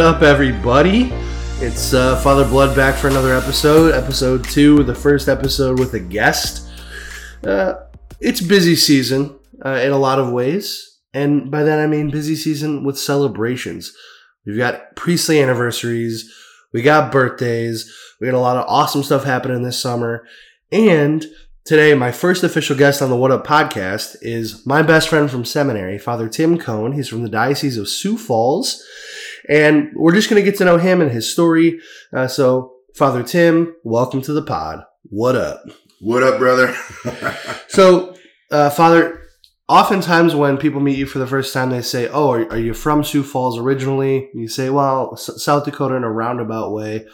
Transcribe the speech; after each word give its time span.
Up, 0.00 0.22
everybody? 0.22 1.12
It's 1.58 1.92
uh, 1.92 2.18
Father 2.22 2.48
Blood 2.48 2.74
back 2.74 2.94
for 2.94 3.08
another 3.08 3.34
episode, 3.34 3.92
episode 3.92 4.42
two, 4.44 4.82
the 4.82 4.94
first 4.94 5.28
episode 5.28 5.78
with 5.78 5.92
a 5.92 6.00
guest. 6.00 6.70
Uh, 7.44 7.74
it's 8.18 8.40
busy 8.40 8.76
season 8.76 9.38
uh, 9.62 9.80
in 9.82 9.92
a 9.92 9.98
lot 9.98 10.18
of 10.18 10.32
ways, 10.32 11.00
and 11.12 11.50
by 11.50 11.64
that 11.64 11.78
I 11.78 11.86
mean 11.86 12.08
busy 12.08 12.34
season 12.34 12.82
with 12.82 12.98
celebrations. 12.98 13.94
We've 14.46 14.56
got 14.56 14.96
priestly 14.96 15.40
anniversaries, 15.40 16.32
we 16.72 16.80
got 16.80 17.12
birthdays, 17.12 17.94
we 18.22 18.26
got 18.26 18.36
a 18.36 18.40
lot 18.40 18.56
of 18.56 18.64
awesome 18.68 19.02
stuff 19.02 19.24
happening 19.24 19.62
this 19.62 19.78
summer, 19.78 20.26
and 20.72 21.26
today 21.66 21.92
my 21.94 22.10
first 22.10 22.42
official 22.42 22.74
guest 22.74 23.02
on 23.02 23.10
the 23.10 23.16
What 23.16 23.32
Up 23.32 23.46
podcast 23.46 24.16
is 24.22 24.64
my 24.64 24.80
best 24.80 25.10
friend 25.10 25.30
from 25.30 25.44
seminary, 25.44 25.98
Father 25.98 26.26
Tim 26.26 26.58
Cone. 26.58 26.92
He's 26.92 27.08
from 27.08 27.22
the 27.22 27.28
Diocese 27.28 27.76
of 27.76 27.86
Sioux 27.86 28.16
Falls. 28.16 28.82
And 29.48 29.90
we're 29.94 30.14
just 30.14 30.28
going 30.30 30.42
to 30.42 30.48
get 30.48 30.58
to 30.58 30.64
know 30.64 30.78
him 30.78 31.00
and 31.00 31.10
his 31.10 31.30
story. 31.32 31.80
Uh, 32.12 32.28
so, 32.28 32.72
Father 32.94 33.22
Tim, 33.22 33.74
welcome 33.84 34.20
to 34.22 34.32
the 34.32 34.42
pod. 34.42 34.84
What 35.04 35.36
up? 35.36 35.62
What 36.00 36.22
up, 36.22 36.38
brother? 36.38 36.74
So, 37.68 38.16
uh, 38.50 38.68
Father, 38.70 39.22
oftentimes 39.68 40.34
when 40.34 40.56
people 40.58 40.80
meet 40.80 40.98
you 40.98 41.06
for 41.06 41.20
the 41.20 41.26
first 41.26 41.54
time, 41.54 41.70
they 41.70 41.82
say, 41.82 42.08
Oh, 42.08 42.32
are, 42.32 42.50
are 42.50 42.58
you 42.58 42.74
from 42.74 43.04
Sioux 43.04 43.22
Falls 43.22 43.56
originally? 43.56 44.28
You 44.34 44.48
say, 44.48 44.70
Well, 44.70 45.10
S- 45.12 45.42
South 45.42 45.64
Dakota 45.64 45.94
in 45.94 46.02
a 46.02 46.10
roundabout 46.10 46.72
way. 46.72 47.06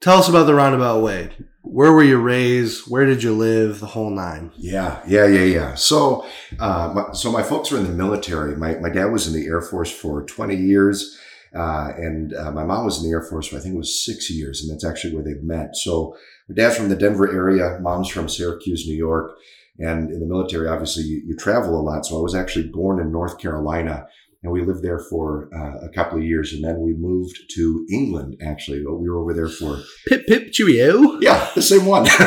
Tell 0.00 0.18
us 0.18 0.28
about 0.28 0.44
the 0.46 0.54
roundabout 0.54 1.02
way. 1.02 1.30
Where 1.62 1.92
were 1.92 2.02
you 2.02 2.18
raised? 2.18 2.90
Where 2.90 3.06
did 3.06 3.22
you 3.22 3.32
live? 3.34 3.80
The 3.80 3.86
whole 3.86 4.10
nine. 4.10 4.50
yeah, 4.58 5.00
yeah, 5.06 5.26
yeah, 5.26 5.44
yeah. 5.44 5.74
So, 5.74 6.26
uh, 6.58 6.92
my, 6.94 7.12
so 7.12 7.30
my 7.30 7.42
folks 7.42 7.70
were 7.70 7.78
in 7.78 7.84
the 7.86 7.92
military. 7.92 8.56
My 8.56 8.74
my 8.76 8.90
dad 8.90 9.06
was 9.06 9.26
in 9.26 9.32
the 9.32 9.46
Air 9.46 9.60
Force 9.62 9.90
for 9.90 10.24
twenty 10.24 10.56
years, 10.56 11.18
uh, 11.54 11.92
and 11.96 12.34
uh, 12.34 12.50
my 12.50 12.64
mom 12.64 12.84
was 12.84 12.98
in 12.98 13.08
the 13.08 13.14
Air 13.14 13.22
Force 13.22 13.46
for 13.46 13.56
I 13.56 13.60
think 13.60 13.74
it 13.74 13.78
was 13.78 14.04
six 14.04 14.28
years, 14.28 14.60
and 14.60 14.72
that's 14.72 14.84
actually 14.84 15.14
where 15.14 15.24
they 15.24 15.34
met. 15.40 15.76
So, 15.76 16.16
my 16.48 16.54
dad's 16.56 16.76
from 16.76 16.88
the 16.88 16.96
Denver 16.96 17.32
area. 17.32 17.78
Mom's 17.80 18.08
from 18.08 18.28
Syracuse, 18.28 18.86
New 18.86 18.96
York. 18.96 19.32
And 19.78 20.10
in 20.10 20.20
the 20.20 20.26
military, 20.26 20.68
obviously, 20.68 21.04
you, 21.04 21.22
you 21.24 21.36
travel 21.36 21.80
a 21.80 21.80
lot. 21.80 22.04
So 22.04 22.18
I 22.18 22.22
was 22.22 22.34
actually 22.34 22.68
born 22.68 23.00
in 23.00 23.10
North 23.10 23.38
Carolina, 23.38 24.06
and 24.42 24.52
we 24.52 24.64
lived 24.64 24.82
there 24.82 24.98
for 24.98 25.48
uh, 25.54 25.86
a 25.86 25.88
couple 25.88 26.18
of 26.18 26.24
years, 26.24 26.52
and 26.52 26.64
then 26.64 26.80
we 26.80 26.94
moved 26.94 27.38
to 27.54 27.86
England. 27.90 28.36
Actually, 28.42 28.82
but 28.82 28.96
we 28.96 29.08
were 29.08 29.18
over 29.18 29.34
there 29.34 29.48
for 29.48 29.78
Pip 30.08 30.26
pip 30.26 30.52
cheerio. 30.52 31.20
Yeah, 31.20 31.48
the 31.54 31.62
same 31.62 31.86
one. 31.86 32.06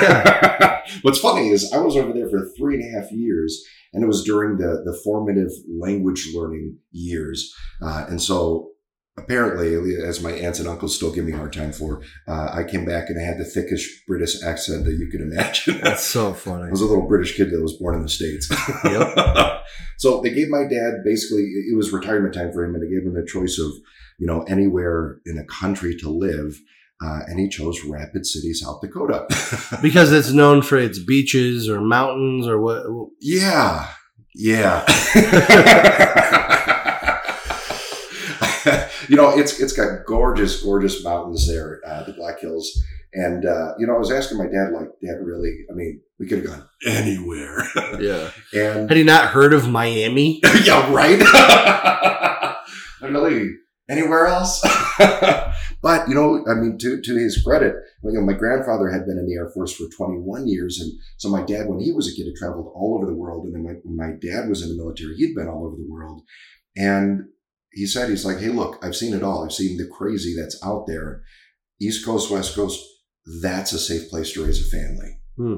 What's 1.02 1.19
funny 1.19 1.49
is 1.49 1.72
I 1.73 1.80
was 1.80 1.95
over 1.95 2.13
there 2.13 2.30
for 2.30 2.47
three 2.57 2.75
and 2.75 2.83
a 2.83 2.99
half 2.99 3.11
years, 3.11 3.63
and 3.94 4.03
it 4.03 4.07
was 4.07 4.23
during 4.23 4.57
the 4.57 4.81
the 4.85 4.99
formative 5.03 5.52
language 5.80 6.30
learning 6.33 6.77
years. 6.91 7.53
Uh, 7.81 8.05
and 8.07 8.22
so, 8.22 8.72
apparently, 9.17 9.95
as 9.95 10.21
my 10.21 10.31
aunts 10.31 10.59
and 10.59 10.67
uncles 10.67 10.95
still 10.95 11.11
give 11.11 11.25
me 11.25 11.31
a 11.31 11.38
hard 11.38 11.53
time 11.53 11.71
for, 11.71 12.02
uh, 12.27 12.49
I 12.53 12.63
came 12.63 12.85
back 12.85 13.09
and 13.09 13.19
I 13.19 13.23
had 13.23 13.38
the 13.38 13.45
thickest 13.45 14.05
British 14.07 14.41
accent 14.44 14.85
that 14.85 14.94
you 14.94 15.07
could 15.09 15.22
imagine. 15.22 15.80
That's 15.81 16.03
so 16.03 16.33
funny. 16.33 16.66
I 16.67 16.69
was 16.69 16.81
a 16.81 16.85
little 16.85 17.07
British 17.07 17.35
kid 17.35 17.52
that 17.52 17.61
was 17.61 17.73
born 17.77 17.95
in 17.95 18.02
the 18.03 18.09
States. 18.09 18.49
Yep. 18.83 19.63
so 19.97 20.22
they 20.22 20.31
gave 20.31 20.49
my 20.49 20.63
dad 20.63 20.95
basically, 21.03 21.44
it 21.44 21.75
was 21.75 21.91
retirement 21.94 22.33
time 22.33 22.52
for 22.52 22.63
him, 22.63 22.75
and 22.75 22.83
they 22.83 22.89
gave 22.94 23.05
him 23.05 23.13
the 23.13 23.25
choice 23.25 23.57
of, 23.57 23.72
you 24.19 24.27
know, 24.27 24.41
anywhere 24.44 25.19
in 25.25 25.38
a 25.38 25.45
country 25.45 25.95
to 25.97 26.09
live. 26.09 26.59
Uh, 27.03 27.19
and 27.27 27.39
he 27.39 27.50
chose 27.50 27.83
Rapid 27.83 28.25
City, 28.25 28.53
South 28.53 28.79
Dakota. 28.81 29.27
Because 29.81 30.12
it's 30.13 30.31
known 30.31 30.62
for 30.62 30.78
its 30.78 30.97
beaches 31.00 31.68
or 31.69 31.81
mountains 31.81 32.47
or 32.47 32.59
what. 32.62 32.85
yeah. 33.19 33.89
Yeah. 34.38 34.85
you 39.07 39.16
know, 39.16 39.38
it's 39.38 39.59
it's 39.59 39.73
got 39.73 40.05
gorgeous, 40.05 40.63
gorgeous 40.63 41.03
mountains 41.03 41.47
there, 41.47 41.81
uh, 41.85 42.03
the 42.03 42.13
Black 42.13 42.39
Hills. 42.39 42.71
And 43.13 43.45
uh, 43.45 43.73
you 43.79 43.88
know, 43.88 43.95
I 43.95 43.99
was 43.99 44.11
asking 44.11 44.38
my 44.38 44.45
dad, 44.45 44.71
like, 44.73 44.89
Dad, 45.01 45.23
really? 45.23 45.66
I 45.71 45.73
mean, 45.73 46.01
we 46.19 46.27
could 46.27 46.39
have 46.39 46.47
gone 46.47 46.69
anywhere. 46.85 47.63
Yeah. 47.99 48.31
and 48.53 48.89
Had 48.89 48.97
he 48.97 49.03
not 49.03 49.29
heard 49.29 49.53
of 49.53 49.69
Miami? 49.69 50.41
yeah, 50.63 50.91
right. 50.94 51.19
really, 53.01 53.51
anywhere 53.89 54.27
else? 54.27 54.61
but 55.81 56.09
you 56.09 56.15
know, 56.15 56.44
I 56.49 56.55
mean, 56.55 56.77
to 56.79 57.01
to 57.01 57.15
his 57.15 57.41
credit, 57.41 57.75
you 58.03 58.11
know, 58.13 58.21
my 58.21 58.33
grandfather 58.33 58.89
had 58.89 59.05
been 59.05 59.17
in 59.17 59.27
the 59.27 59.35
Air 59.35 59.49
Force 59.49 59.73
for 59.73 59.85
21 59.95 60.47
years, 60.47 60.79
and 60.81 60.91
so 61.17 61.29
my 61.29 61.44
dad, 61.44 61.67
when 61.67 61.79
he 61.79 61.94
was 61.94 62.11
a 62.11 62.15
kid, 62.15 62.25
had 62.27 62.35
traveled 62.35 62.71
all 62.75 62.97
over 62.97 63.05
the 63.05 63.17
world. 63.17 63.45
And 63.45 63.55
then 63.55 63.63
my, 63.63 63.79
when 63.83 63.95
my 63.95 64.17
dad 64.19 64.49
was 64.49 64.61
in 64.61 64.69
the 64.69 64.75
military, 64.75 65.15
he'd 65.15 65.35
been 65.35 65.47
all 65.47 65.65
over 65.65 65.77
the 65.77 65.88
world. 65.89 66.21
And 66.75 67.29
he 67.75 67.86
said, 67.86 68.09
he's 68.09 68.25
like, 68.25 68.40
hey, 68.40 68.47
look, 68.47 68.84
I've 68.84 68.96
seen 68.96 69.13
it 69.13 69.22
all. 69.22 69.44
I've 69.44 69.52
seen 69.52 69.78
the 69.78 69.86
crazy 69.86 70.34
that's 70.36 70.59
out 70.63 70.86
there. 70.88 71.24
East 71.80 72.06
Coast, 72.06 72.31
West 72.31 72.56
Coast, 72.56 72.81
that's 73.41 73.74
a 73.74 73.80
safe 73.80 74.09
place 74.09 74.31
to 74.34 74.46
raise 74.46 74.66
a 74.66 74.69
family. 74.69 75.19
Hmm. 75.38 75.56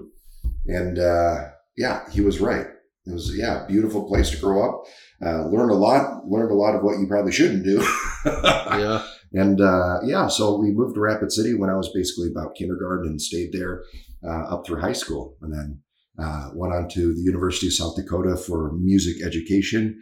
And 0.65 0.97
uh, 0.97 1.49
yeah, 1.77 2.09
he 2.11 2.21
was 2.21 2.41
right. 2.41 2.65
It 3.05 3.13
was 3.13 3.37
yeah, 3.37 3.65
beautiful 3.67 4.07
place 4.07 4.31
to 4.31 4.37
grow 4.37 4.67
up. 4.67 4.83
Uh, 5.23 5.45
learned 5.45 5.71
a 5.71 5.75
lot. 5.75 6.27
Learned 6.27 6.51
a 6.51 6.55
lot 6.55 6.75
of 6.75 6.83
what 6.83 6.99
you 6.99 7.07
probably 7.07 7.31
shouldn't 7.31 7.63
do. 7.63 7.85
Yeah. 8.25 9.03
And 9.33 9.61
uh, 9.61 9.99
yeah, 10.03 10.27
so 10.27 10.57
we 10.57 10.71
moved 10.71 10.95
to 10.95 11.01
Rapid 11.01 11.31
City 11.31 11.53
when 11.53 11.69
I 11.69 11.75
was 11.75 11.91
basically 11.93 12.29
about 12.29 12.55
kindergarten 12.55 13.09
and 13.09 13.21
stayed 13.21 13.51
there 13.51 13.83
uh, 14.23 14.53
up 14.53 14.65
through 14.65 14.81
high 14.81 14.93
school, 14.93 15.37
and 15.41 15.53
then 15.53 15.81
uh, 16.19 16.49
went 16.53 16.73
on 16.73 16.89
to 16.89 17.13
the 17.13 17.21
University 17.21 17.67
of 17.67 17.73
South 17.73 17.95
Dakota 17.95 18.37
for 18.37 18.73
music 18.73 19.23
education. 19.25 19.99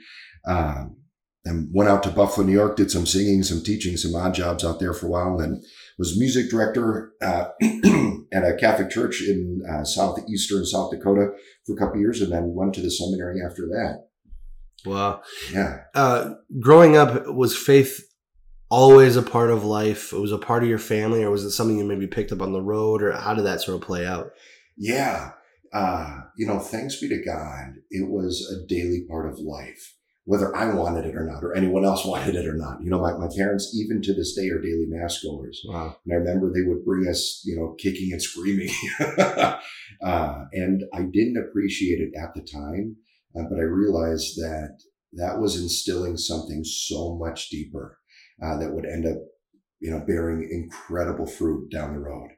Um, 0.48 0.98
and 1.46 1.70
went 1.72 1.90
out 1.90 2.04
to 2.04 2.10
Buffalo, 2.10 2.46
New 2.46 2.54
York, 2.54 2.76
did 2.76 2.90
some 2.90 3.06
singing, 3.06 3.44
some 3.44 3.64
teaching, 3.64 3.98
some 3.98 4.16
odd 4.16 4.34
jobs 4.34 4.66
out 4.66 4.80
there 4.80 4.94
for 4.94 5.06
a 5.06 5.10
while, 5.10 5.40
and 5.40 5.40
then 5.40 5.62
was 5.98 6.20
music 6.20 6.50
director 6.50 7.14
uh, 7.22 7.50
at 8.34 8.44
a 8.44 8.58
Catholic 8.60 8.90
church 8.90 9.22
in 9.22 9.62
uh, 9.72 9.84
southeastern 9.84 10.66
South 10.66 10.92
Dakota 10.92 11.30
for 11.66 11.76
a 11.76 11.78
couple 11.78 12.00
years, 12.00 12.22
and 12.22 12.32
then 12.32 12.54
went 12.54 12.74
to 12.76 12.82
the 12.82 12.92
seminary 12.92 13.40
after 13.46 13.64
that. 13.68 14.08
Wow. 14.86 15.22
Yeah. 15.52 15.82
Uh, 15.94 16.34
growing 16.60 16.98
up, 16.98 17.28
was 17.28 17.56
faith 17.56 18.02
always 18.70 19.16
a 19.16 19.24
part 19.24 19.52
of 19.52 19.64
life? 19.64 20.14
It 20.14 20.20
was 20.20 20.32
a 20.32 20.38
part 20.38 20.64
of 20.64 20.70
your 20.70 20.80
family, 20.80 21.24
or 21.24 21.32
was 21.32 21.44
it 21.44 21.52
something 21.52 21.78
you 21.78 21.86
maybe 21.86 22.08
picked 22.08 22.32
up 22.32 22.42
on 22.42 22.54
the 22.54 22.62
road, 22.62 23.02
or 23.02 23.12
how 23.12 23.34
did 23.34 23.46
that 23.46 23.62
sort 23.62 23.76
of 23.76 23.82
play 23.82 24.06
out? 24.06 24.32
Yeah. 24.78 25.32
Uh, 25.74 26.22
you 26.38 26.46
know, 26.46 26.60
thanks 26.60 27.00
be 27.00 27.10
to 27.10 27.22
God, 27.24 27.76
it 27.90 28.10
was 28.10 28.42
a 28.50 28.66
daily 28.68 29.06
part 29.10 29.28
of 29.28 29.40
life, 29.40 29.95
whether 30.26 30.56
I 30.56 30.74
wanted 30.74 31.06
it 31.06 31.16
or 31.16 31.24
not, 31.24 31.44
or 31.44 31.56
anyone 31.56 31.86
else 31.86 32.04
wanted 32.04 32.36
it 32.36 32.48
or 32.48 32.56
not. 32.56 32.82
You 32.82 32.90
know, 32.90 33.00
my, 33.00 33.14
my 33.14 33.28
parents, 33.36 33.76
even 33.80 34.02
to 34.02 34.14
this 34.14 34.34
day, 34.34 34.50
are 34.50 34.60
daily 34.60 34.88
mass 34.88 35.22
goers. 35.24 35.62
Wow. 35.68 35.98
And 36.04 36.14
I 36.14 36.18
remember 36.18 36.52
they 36.52 36.68
would 36.68 36.84
bring 36.84 37.08
us, 37.08 37.44
you 37.46 37.56
know, 37.56 37.76
kicking 37.78 38.12
and 38.12 38.22
screaming. 38.22 38.72
uh, 39.00 40.46
and 40.52 40.84
I 40.94 41.04
didn't 41.04 41.38
appreciate 41.38 42.00
it 42.00 42.14
at 42.20 42.34
the 42.34 42.42
time, 42.42 42.96
uh, 43.38 43.44
but 43.50 43.60
I 43.60 43.64
realized 43.64 44.38
that 44.38 44.80
that 45.14 45.40
was 45.40 45.62
instilling 45.62 46.18
something 46.18 46.64
so 46.64 47.16
much 47.16 47.50
deeper 47.50 48.00
uh, 48.44 48.58
that 48.58 48.74
would 48.74 48.86
end 48.86 49.06
up, 49.06 49.18
you 49.80 49.92
know, 49.92 50.04
bearing 50.06 50.50
incredible 50.52 51.28
fruit 51.28 51.70
down 51.70 51.94
the 51.94 52.00
road. 52.00 52.30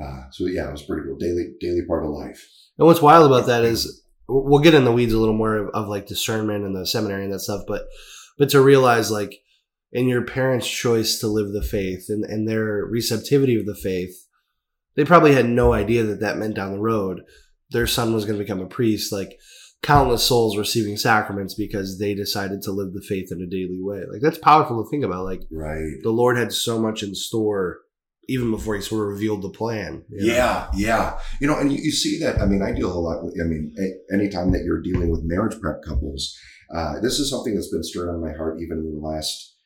Uh, 0.00 0.22
so 0.30 0.46
yeah, 0.46 0.68
it 0.68 0.72
was 0.72 0.84
pretty 0.84 1.02
cool. 1.04 1.16
Daily, 1.16 1.54
daily 1.60 1.84
part 1.86 2.04
of 2.04 2.10
life. 2.10 2.48
And 2.78 2.86
what's 2.86 3.02
wild 3.02 3.26
about 3.26 3.46
that 3.46 3.64
is 3.64 4.03
we'll 4.28 4.62
get 4.62 4.74
in 4.74 4.84
the 4.84 4.92
weeds 4.92 5.12
a 5.12 5.18
little 5.18 5.34
more 5.34 5.56
of, 5.56 5.68
of 5.74 5.88
like 5.88 6.06
discernment 6.06 6.64
and 6.64 6.76
the 6.76 6.86
seminary 6.86 7.24
and 7.24 7.32
that 7.32 7.40
stuff, 7.40 7.62
but 7.66 7.86
but 8.38 8.50
to 8.50 8.60
realize 8.60 9.10
like 9.10 9.40
in 9.92 10.08
your 10.08 10.22
parents' 10.22 10.68
choice 10.68 11.18
to 11.20 11.28
live 11.28 11.52
the 11.52 11.62
faith 11.62 12.06
and, 12.08 12.24
and 12.24 12.48
their 12.48 12.84
receptivity 12.84 13.58
of 13.58 13.66
the 13.66 13.76
faith, 13.76 14.26
they 14.96 15.04
probably 15.04 15.34
had 15.34 15.46
no 15.46 15.72
idea 15.72 16.02
that 16.02 16.20
that 16.20 16.36
meant 16.36 16.56
down 16.56 16.72
the 16.72 16.80
road 16.80 17.22
their 17.74 17.86
son 17.86 18.14
was 18.14 18.24
going 18.24 18.38
to 18.38 18.44
become 18.44 18.60
a 18.60 18.66
priest. 18.66 19.12
Like 19.12 19.38
countless 19.82 20.24
souls 20.24 20.56
receiving 20.56 20.96
sacraments 20.96 21.52
because 21.52 21.98
they 21.98 22.14
decided 22.14 22.62
to 22.62 22.72
live 22.72 22.94
the 22.94 23.02
faith 23.02 23.30
in 23.30 23.42
a 23.42 23.46
daily 23.46 23.80
way. 23.82 24.02
Like 24.10 24.22
that's 24.22 24.38
powerful 24.38 24.82
to 24.82 24.88
think 24.88 25.04
about. 25.04 25.24
Like 25.24 25.42
Right. 25.50 25.96
the 26.02 26.10
Lord 26.10 26.38
had 26.38 26.52
so 26.52 26.80
much 26.80 27.02
in 27.02 27.14
store 27.14 27.80
even 28.28 28.50
before 28.50 28.74
he 28.74 28.82
sort 28.82 29.02
of 29.02 29.08
revealed 29.08 29.42
the 29.42 29.50
plan. 29.50 30.04
know? 30.08 30.34
Yeah, 30.34 30.68
yeah. 30.74 31.18
You 31.40 31.46
know, 31.46 31.58
and 31.58 31.72
you, 31.72 31.78
you 31.82 31.92
see 31.92 32.18
that. 32.20 32.40
I 32.40 32.46
mean, 32.46 32.62
I 32.62 32.72
deal 32.72 32.92
a 32.92 32.98
lot 32.98 33.24
with, 33.24 33.34
I 33.40 33.44
mean, 33.44 33.74
a, 33.78 34.14
anytime 34.14 34.52
that 34.52 34.64
you're 34.64 34.82
dealing 34.82 35.10
with 35.10 35.24
marriage 35.24 35.60
prep 35.60 35.82
couples, 35.86 36.36
uh, 36.74 37.00
this 37.00 37.18
is 37.18 37.30
something 37.30 37.54
that's 37.54 37.70
been 37.70 37.84
stirring 37.84 38.14
on 38.14 38.22
my 38.22 38.32
heart 38.32 38.60
even 38.60 38.78
in 38.78 39.00
the 39.00 39.06
last, 39.06 39.56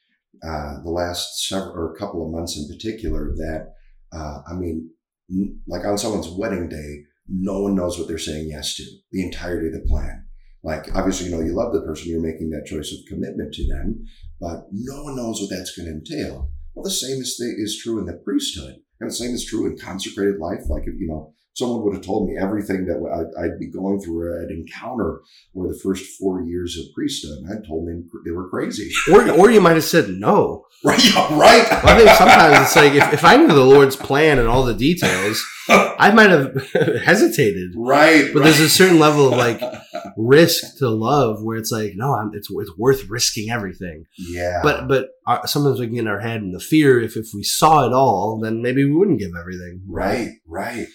uh, 0.42 0.82
the 0.82 0.90
last 0.90 1.46
several 1.48 1.72
or 1.74 1.96
couple 1.96 2.24
of 2.24 2.32
months 2.32 2.56
in 2.56 2.68
particular 2.68 3.32
that, 3.36 3.74
uh, 4.12 4.38
I 4.48 4.54
mean, 4.54 4.90
n- 5.30 5.60
like 5.66 5.84
on 5.84 5.98
someone's 5.98 6.28
wedding 6.28 6.68
day, 6.68 7.04
no 7.28 7.60
one 7.60 7.74
knows 7.74 7.98
what 7.98 8.08
they're 8.08 8.18
saying 8.18 8.48
yes 8.48 8.74
to 8.76 8.84
the 9.12 9.22
entirety 9.22 9.68
of 9.68 9.74
the 9.74 9.88
plan. 9.88 10.24
Like, 10.64 10.94
obviously, 10.96 11.28
you 11.28 11.32
know, 11.32 11.42
you 11.42 11.54
love 11.54 11.72
the 11.72 11.82
person, 11.82 12.10
you're 12.10 12.20
making 12.20 12.50
that 12.50 12.66
choice 12.66 12.92
of 12.92 13.06
commitment 13.08 13.54
to 13.54 13.68
them, 13.68 14.04
but 14.40 14.64
no 14.72 15.04
one 15.04 15.16
knows 15.16 15.40
what 15.40 15.50
that's 15.50 15.76
going 15.76 15.86
to 15.86 15.92
entail. 15.92 16.50
Well, 16.78 16.84
the 16.84 16.90
same 16.92 17.20
is, 17.20 17.40
is 17.40 17.76
true 17.82 17.98
in 17.98 18.06
the 18.06 18.12
priesthood. 18.12 18.76
And 19.00 19.10
the 19.10 19.14
same 19.14 19.34
is 19.34 19.44
true 19.44 19.66
in 19.66 19.76
consecrated 19.76 20.38
life, 20.38 20.68
like, 20.68 20.84
you 20.86 21.08
know, 21.08 21.34
someone 21.58 21.82
would 21.84 21.94
have 21.94 22.04
told 22.04 22.28
me 22.28 22.36
everything 22.40 22.86
that 22.86 22.98
I'd, 23.18 23.44
I'd 23.44 23.58
be 23.58 23.70
going 23.70 24.00
through, 24.00 24.42
I'd 24.42 24.50
encounter 24.50 25.20
over 25.56 25.68
the 25.68 25.80
first 25.82 26.04
four 26.18 26.42
years 26.42 26.78
of 26.78 26.84
priesthood, 26.94 27.38
I'd 27.50 27.66
told 27.66 27.88
them 27.88 28.08
they 28.24 28.30
were 28.30 28.48
crazy. 28.48 28.90
Or, 29.12 29.28
or 29.30 29.50
you 29.50 29.60
might 29.60 29.74
have 29.74 29.84
said 29.84 30.08
no. 30.10 30.64
right, 30.84 31.14
right. 31.30 31.66
Well, 31.82 31.82
I 31.94 31.98
think 31.98 32.10
sometimes 32.10 32.66
it's 32.66 32.76
like 32.76 32.92
if, 32.92 33.12
if 33.14 33.24
I 33.24 33.36
knew 33.36 33.48
the 33.48 33.64
Lord's 33.64 33.96
plan 33.96 34.38
and 34.38 34.46
all 34.48 34.64
the 34.64 34.74
details, 34.74 35.42
I 35.68 36.10
might 36.12 36.30
have 36.30 36.54
hesitated. 37.02 37.70
right. 37.76 38.30
But 38.32 38.44
there's 38.44 38.60
a 38.60 38.68
certain 38.68 38.98
level 38.98 39.32
of 39.32 39.38
like 39.38 39.60
risk 40.16 40.76
to 40.78 40.88
love 40.90 41.42
where 41.42 41.56
it's 41.56 41.72
like, 41.72 41.92
no, 41.96 42.14
I'm, 42.14 42.30
it's 42.34 42.48
it's 42.50 42.76
worth 42.76 43.08
risking 43.08 43.50
everything. 43.50 44.04
yeah, 44.18 44.60
But 44.62 44.88
but 44.88 45.08
uh, 45.26 45.46
sometimes 45.46 45.80
we 45.80 45.86
get 45.88 46.00
in 46.00 46.06
our 46.08 46.20
head 46.20 46.42
and 46.42 46.54
the 46.54 46.60
fear 46.60 47.00
if 47.00 47.16
if 47.16 47.28
we 47.34 47.42
saw 47.42 47.86
it 47.86 47.92
all, 47.92 48.38
then 48.42 48.62
maybe 48.62 48.84
we 48.84 48.92
wouldn't 48.94 49.18
give 49.20 49.32
everything. 49.38 49.82
right, 49.88 50.30
right. 50.46 50.86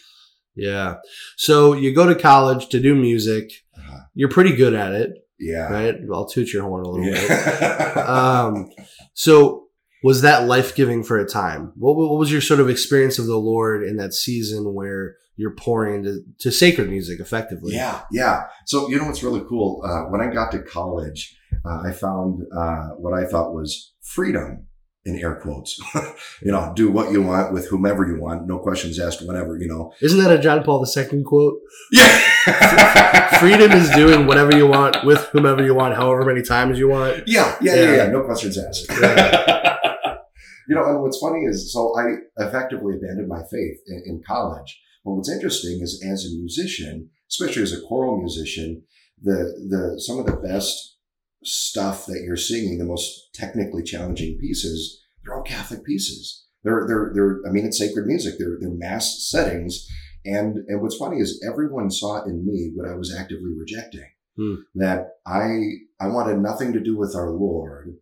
Yeah. 0.56 0.96
So 1.38 1.74
you 1.74 1.94
go 1.94 2.06
to 2.08 2.16
college 2.16 2.70
to 2.70 2.80
do 2.80 2.96
music. 2.96 3.52
Uh-huh. 3.78 4.00
You're 4.14 4.30
pretty 4.30 4.56
good 4.56 4.74
at 4.74 4.94
it, 4.94 5.12
Yeah. 5.40 5.72
right? 5.72 5.96
I'll 6.14 6.28
toot 6.28 6.54
your 6.54 6.64
horn 6.64 6.86
a 6.86 6.90
little 6.90 7.06
bit. 7.12 7.98
Um, 7.98 8.70
so 9.14 9.68
was 10.04 10.22
that 10.22 10.48
life 10.48 10.76
giving 10.76 11.04
for 11.04 11.18
a 11.18 11.26
time? 11.28 11.72
What, 11.76 11.96
what 11.96 12.20
was 12.20 12.32
your 12.32 12.42
sort 12.42 12.60
of 12.60 12.70
experience 12.70 13.18
of 13.20 13.26
the 13.28 13.38
Lord 13.38 13.84
in 13.84 13.98
that 13.98 14.14
season 14.14 14.74
where 14.74 15.16
you're 15.38 15.56
pouring 15.56 15.96
into 15.96 16.22
to 16.40 16.52
sacred 16.52 16.90
music 16.90 17.20
effectively? 17.20 17.74
Yeah, 17.74 18.02
yeah. 18.12 18.42
So 18.66 18.90
you 18.90 18.98
know 18.98 19.06
what's 19.06 19.24
really 19.24 19.44
cool? 19.48 19.82
Uh, 19.86 20.04
when 20.12 20.22
I 20.22 20.32
got 20.32 20.52
to 20.52 20.62
college, 20.62 21.36
uh, 21.66 21.82
I 21.86 21.92
found 21.94 22.44
uh, 22.56 22.90
what 22.98 23.14
I 23.14 23.26
thought 23.26 23.54
was 23.54 23.94
freedom 24.02 24.68
in 25.06 25.18
air 25.18 25.36
quotes. 25.36 25.80
you 26.42 26.52
know, 26.52 26.72
do 26.76 26.90
what 26.90 27.12
you 27.12 27.22
want 27.22 27.54
with 27.54 27.68
whomever 27.68 28.08
you 28.08 28.20
want, 28.22 28.48
no 28.48 28.60
questions 28.60 29.00
asked, 29.00 29.26
whatever. 29.26 29.58
You 29.58 29.68
know. 29.68 29.94
Isn't 30.02 30.20
that 30.20 30.32
a 30.32 30.40
John 30.40 30.64
Paul 30.64 30.86
II 30.86 31.24
quote? 31.24 31.60
Yeah. 31.92 33.38
Freedom 33.40 33.72
is 33.72 33.90
doing 33.92 34.26
whatever 34.28 34.56
you 34.56 34.68
want 34.68 35.04
with 35.06 35.20
whomever 35.34 35.64
you 35.64 35.76
want, 35.76 35.96
however 35.96 36.24
many 36.26 36.42
times 36.42 36.80
you 36.80 36.90
want. 36.90 37.24
Yeah, 37.28 37.56
yeah, 37.62 37.76
yeah, 37.76 37.82
Yeah. 37.82 37.96
yeah. 37.98 38.08
No 38.08 38.24
questions 38.24 38.58
asked. 38.58 38.90
you 40.68 40.76
know, 40.76 40.86
and 40.86 41.02
what's 41.02 41.20
funny 41.20 41.42
is, 41.46 41.74
so 41.74 41.94
I 41.98 42.16
effectively 42.46 42.96
abandoned 42.96 43.28
my 43.28 43.42
faith 43.52 43.80
in, 43.88 44.04
in 44.06 44.22
college. 44.26 44.80
But 45.04 45.16
what's 45.16 45.30
interesting 45.30 45.82
is, 45.82 46.02
as 46.10 46.26
a 46.26 46.30
musician, 46.34 47.10
especially 47.30 47.64
as 47.64 47.74
a 47.74 47.82
choral 47.82 48.18
musician, 48.18 48.84
the 49.22 49.68
the 49.70 50.00
some 50.00 50.20
of 50.20 50.26
the 50.26 50.38
best 50.38 50.98
stuff 51.46 52.06
that 52.06 52.22
you're 52.26 52.38
singing, 52.38 52.78
the 52.78 52.86
most 52.86 53.34
technically 53.34 53.84
challenging 53.84 54.38
pieces, 54.40 55.02
they're 55.24 55.36
all 55.36 55.44
Catholic 55.44 55.84
pieces. 55.84 56.46
They're 56.64 56.86
they're 56.88 57.12
they're. 57.14 57.40
I 57.48 57.52
mean, 57.52 57.66
it's 57.66 57.78
sacred 57.78 58.08
music. 58.08 58.36
They're 58.38 58.58
they're 58.60 58.70
mass 58.70 59.28
settings. 59.30 59.88
And 60.26 60.58
and 60.68 60.82
what's 60.82 60.98
funny 60.98 61.20
is 61.20 61.44
everyone 61.48 61.92
saw 61.92 62.24
in 62.24 62.46
me 62.46 62.72
what 62.74 62.90
I 62.90 62.96
was 62.96 63.14
actively 63.14 63.52
rejecting. 63.58 64.10
Hmm. 64.38 64.56
That 64.76 65.18
I 65.26 65.60
I 66.00 66.08
wanted 66.08 66.40
nothing 66.40 66.74
to 66.74 66.80
do 66.80 66.98
with 66.98 67.16
our 67.16 67.30
Lord 67.30 67.98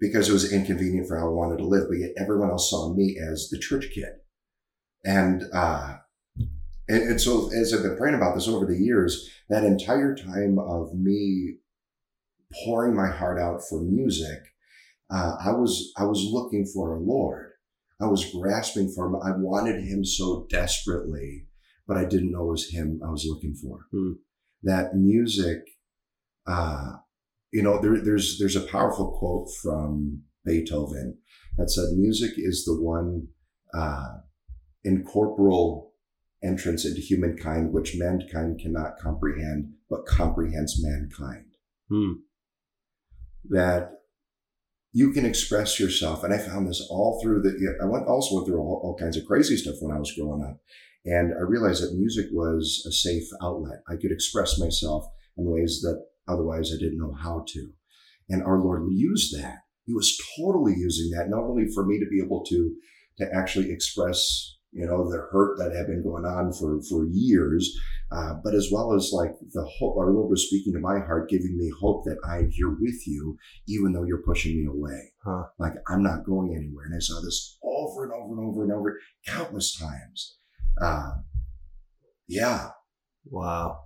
because 0.00 0.28
it 0.28 0.32
was 0.32 0.52
inconvenient 0.52 1.06
for 1.06 1.18
how 1.18 1.26
I 1.26 1.30
wanted 1.30 1.58
to 1.58 1.66
live, 1.66 1.84
but 1.88 1.98
yet 1.98 2.10
everyone 2.16 2.50
else 2.50 2.70
saw 2.70 2.92
me 2.92 3.16
as 3.18 3.48
the 3.50 3.58
church 3.58 3.90
kid. 3.94 4.08
And 5.04 5.44
uh 5.52 5.98
and, 6.88 7.02
and 7.02 7.20
so 7.20 7.50
as 7.52 7.72
I've 7.72 7.82
been 7.82 7.96
praying 7.96 8.16
about 8.16 8.34
this 8.34 8.48
over 8.48 8.66
the 8.66 8.76
years, 8.76 9.30
that 9.48 9.64
entire 9.64 10.14
time 10.16 10.58
of 10.58 10.94
me 10.94 11.58
pouring 12.64 12.94
my 12.94 13.08
heart 13.08 13.38
out 13.40 13.60
for 13.68 13.80
music, 13.82 14.40
uh, 15.12 15.36
I 15.44 15.52
was 15.52 15.92
I 15.96 16.04
was 16.04 16.24
looking 16.30 16.66
for 16.66 16.94
a 16.94 17.00
Lord. 17.00 17.50
I 18.00 18.06
was 18.06 18.32
grasping 18.32 18.90
for 18.92 19.06
him. 19.06 19.16
I 19.16 19.36
wanted 19.36 19.84
him 19.84 20.04
so 20.04 20.46
desperately, 20.50 21.46
but 21.86 21.96
I 21.96 22.04
didn't 22.04 22.32
know 22.32 22.48
it 22.48 22.52
was 22.52 22.70
him 22.70 23.00
I 23.06 23.10
was 23.10 23.26
looking 23.28 23.54
for. 23.54 23.86
Hmm. 23.92 24.12
That 24.62 24.96
music, 24.96 25.58
uh, 26.46 26.96
you 27.52 27.62
know, 27.62 27.80
there, 27.80 28.00
there's 28.00 28.38
there's 28.38 28.56
a 28.56 28.66
powerful 28.66 29.12
quote 29.18 29.48
from 29.62 30.22
Beethoven 30.44 31.18
that 31.58 31.70
said, 31.70 31.96
"Music 31.96 32.32
is 32.36 32.64
the 32.64 32.80
one 32.80 33.28
uh, 33.74 34.18
incorporeal 34.82 35.92
entrance 36.42 36.84
into 36.84 37.00
humankind 37.00 37.72
which 37.72 37.96
mankind 37.96 38.60
cannot 38.60 38.98
comprehend, 38.98 39.74
but 39.90 40.06
comprehends 40.06 40.82
mankind." 40.82 41.44
Hmm. 41.88 42.12
That 43.48 43.90
you 44.92 45.12
can 45.12 45.24
express 45.24 45.80
yourself, 45.80 46.22
and 46.22 46.32
I 46.32 46.38
found 46.38 46.68
this 46.68 46.86
all 46.90 47.20
through 47.22 47.42
the. 47.42 47.78
I 47.82 47.86
went 47.86 48.06
also 48.06 48.36
went 48.36 48.46
through 48.46 48.60
all, 48.60 48.80
all 48.84 48.96
kinds 48.96 49.16
of 49.16 49.26
crazy 49.26 49.56
stuff 49.56 49.76
when 49.80 49.94
I 49.94 49.98
was 49.98 50.12
growing 50.12 50.42
up, 50.42 50.60
and 51.04 51.32
I 51.34 51.42
realized 51.42 51.82
that 51.82 51.96
music 51.96 52.26
was 52.32 52.84
a 52.86 52.92
safe 52.92 53.28
outlet. 53.42 53.80
I 53.88 53.96
could 53.96 54.12
express 54.12 54.58
myself 54.58 55.04
in 55.36 55.50
ways 55.50 55.80
that 55.82 56.04
otherwise 56.28 56.72
I 56.72 56.78
didn't 56.78 56.98
know 56.98 57.12
how 57.12 57.44
to. 57.48 57.72
And 58.28 58.42
our 58.42 58.58
Lord 58.58 58.84
used 58.90 59.36
that. 59.36 59.58
He 59.84 59.92
was 59.92 60.18
totally 60.38 60.74
using 60.76 61.10
that, 61.10 61.28
not 61.28 61.42
only 61.42 61.66
for 61.74 61.84
me 61.84 61.98
to 61.98 62.06
be 62.06 62.20
able 62.24 62.44
to, 62.44 62.74
to 63.18 63.34
actually 63.34 63.72
express, 63.72 64.56
you 64.72 64.86
know, 64.86 65.10
the 65.10 65.18
hurt 65.30 65.58
that 65.58 65.74
had 65.76 65.86
been 65.86 66.02
going 66.02 66.24
on 66.24 66.52
for, 66.52 66.80
for 66.82 67.06
years, 67.10 67.78
uh, 68.10 68.34
but 68.42 68.54
as 68.54 68.68
well 68.72 68.94
as 68.94 69.10
like 69.12 69.32
the 69.52 69.64
hope, 69.78 69.96
our 69.96 70.10
Lord 70.10 70.30
was 70.30 70.46
speaking 70.46 70.72
to 70.72 70.80
my 70.80 70.98
heart, 70.98 71.30
giving 71.30 71.56
me 71.56 71.70
hope 71.80 72.04
that 72.04 72.18
I'm 72.26 72.50
here 72.50 72.70
with 72.70 73.06
you, 73.06 73.36
even 73.68 73.92
though 73.92 74.04
you're 74.04 74.22
pushing 74.22 74.56
me 74.56 74.66
away. 74.66 75.12
Huh. 75.24 75.44
Like 75.58 75.74
I'm 75.88 76.02
not 76.02 76.24
going 76.24 76.54
anywhere. 76.56 76.86
And 76.86 76.94
I 76.94 77.00
saw 77.00 77.20
this 77.20 77.58
over 77.62 78.04
and 78.04 78.12
over 78.12 78.34
and 78.34 78.48
over 78.48 78.62
and 78.64 78.72
over 78.72 78.98
countless 79.26 79.78
times. 79.78 80.36
Um, 80.80 81.24
yeah. 82.26 82.70
Wow. 83.26 83.80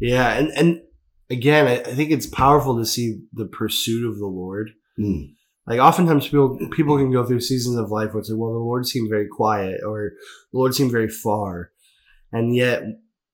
Yeah, 0.00 0.34
and 0.34 0.50
and 0.50 0.82
again, 1.30 1.66
I, 1.66 1.80
I 1.80 1.94
think 1.94 2.10
it's 2.10 2.26
powerful 2.26 2.78
to 2.78 2.84
see 2.84 3.20
the 3.32 3.46
pursuit 3.46 4.08
of 4.08 4.18
the 4.18 4.26
Lord. 4.26 4.70
Mm. 4.98 5.34
Like 5.68 5.80
oftentimes 5.80 6.26
people 6.26 6.58
people 6.72 6.96
can 6.96 7.12
go 7.12 7.24
through 7.24 7.40
seasons 7.40 7.76
of 7.76 7.90
life 7.90 8.12
where 8.12 8.20
it's 8.20 8.30
like, 8.30 8.38
well, 8.38 8.52
the 8.52 8.58
Lord 8.58 8.86
seemed 8.86 9.10
very 9.10 9.28
quiet 9.28 9.80
or 9.86 10.12
the 10.52 10.58
Lord 10.58 10.74
seemed 10.74 10.92
very 10.92 11.08
far. 11.08 11.72
And 12.32 12.54
yet 12.54 12.82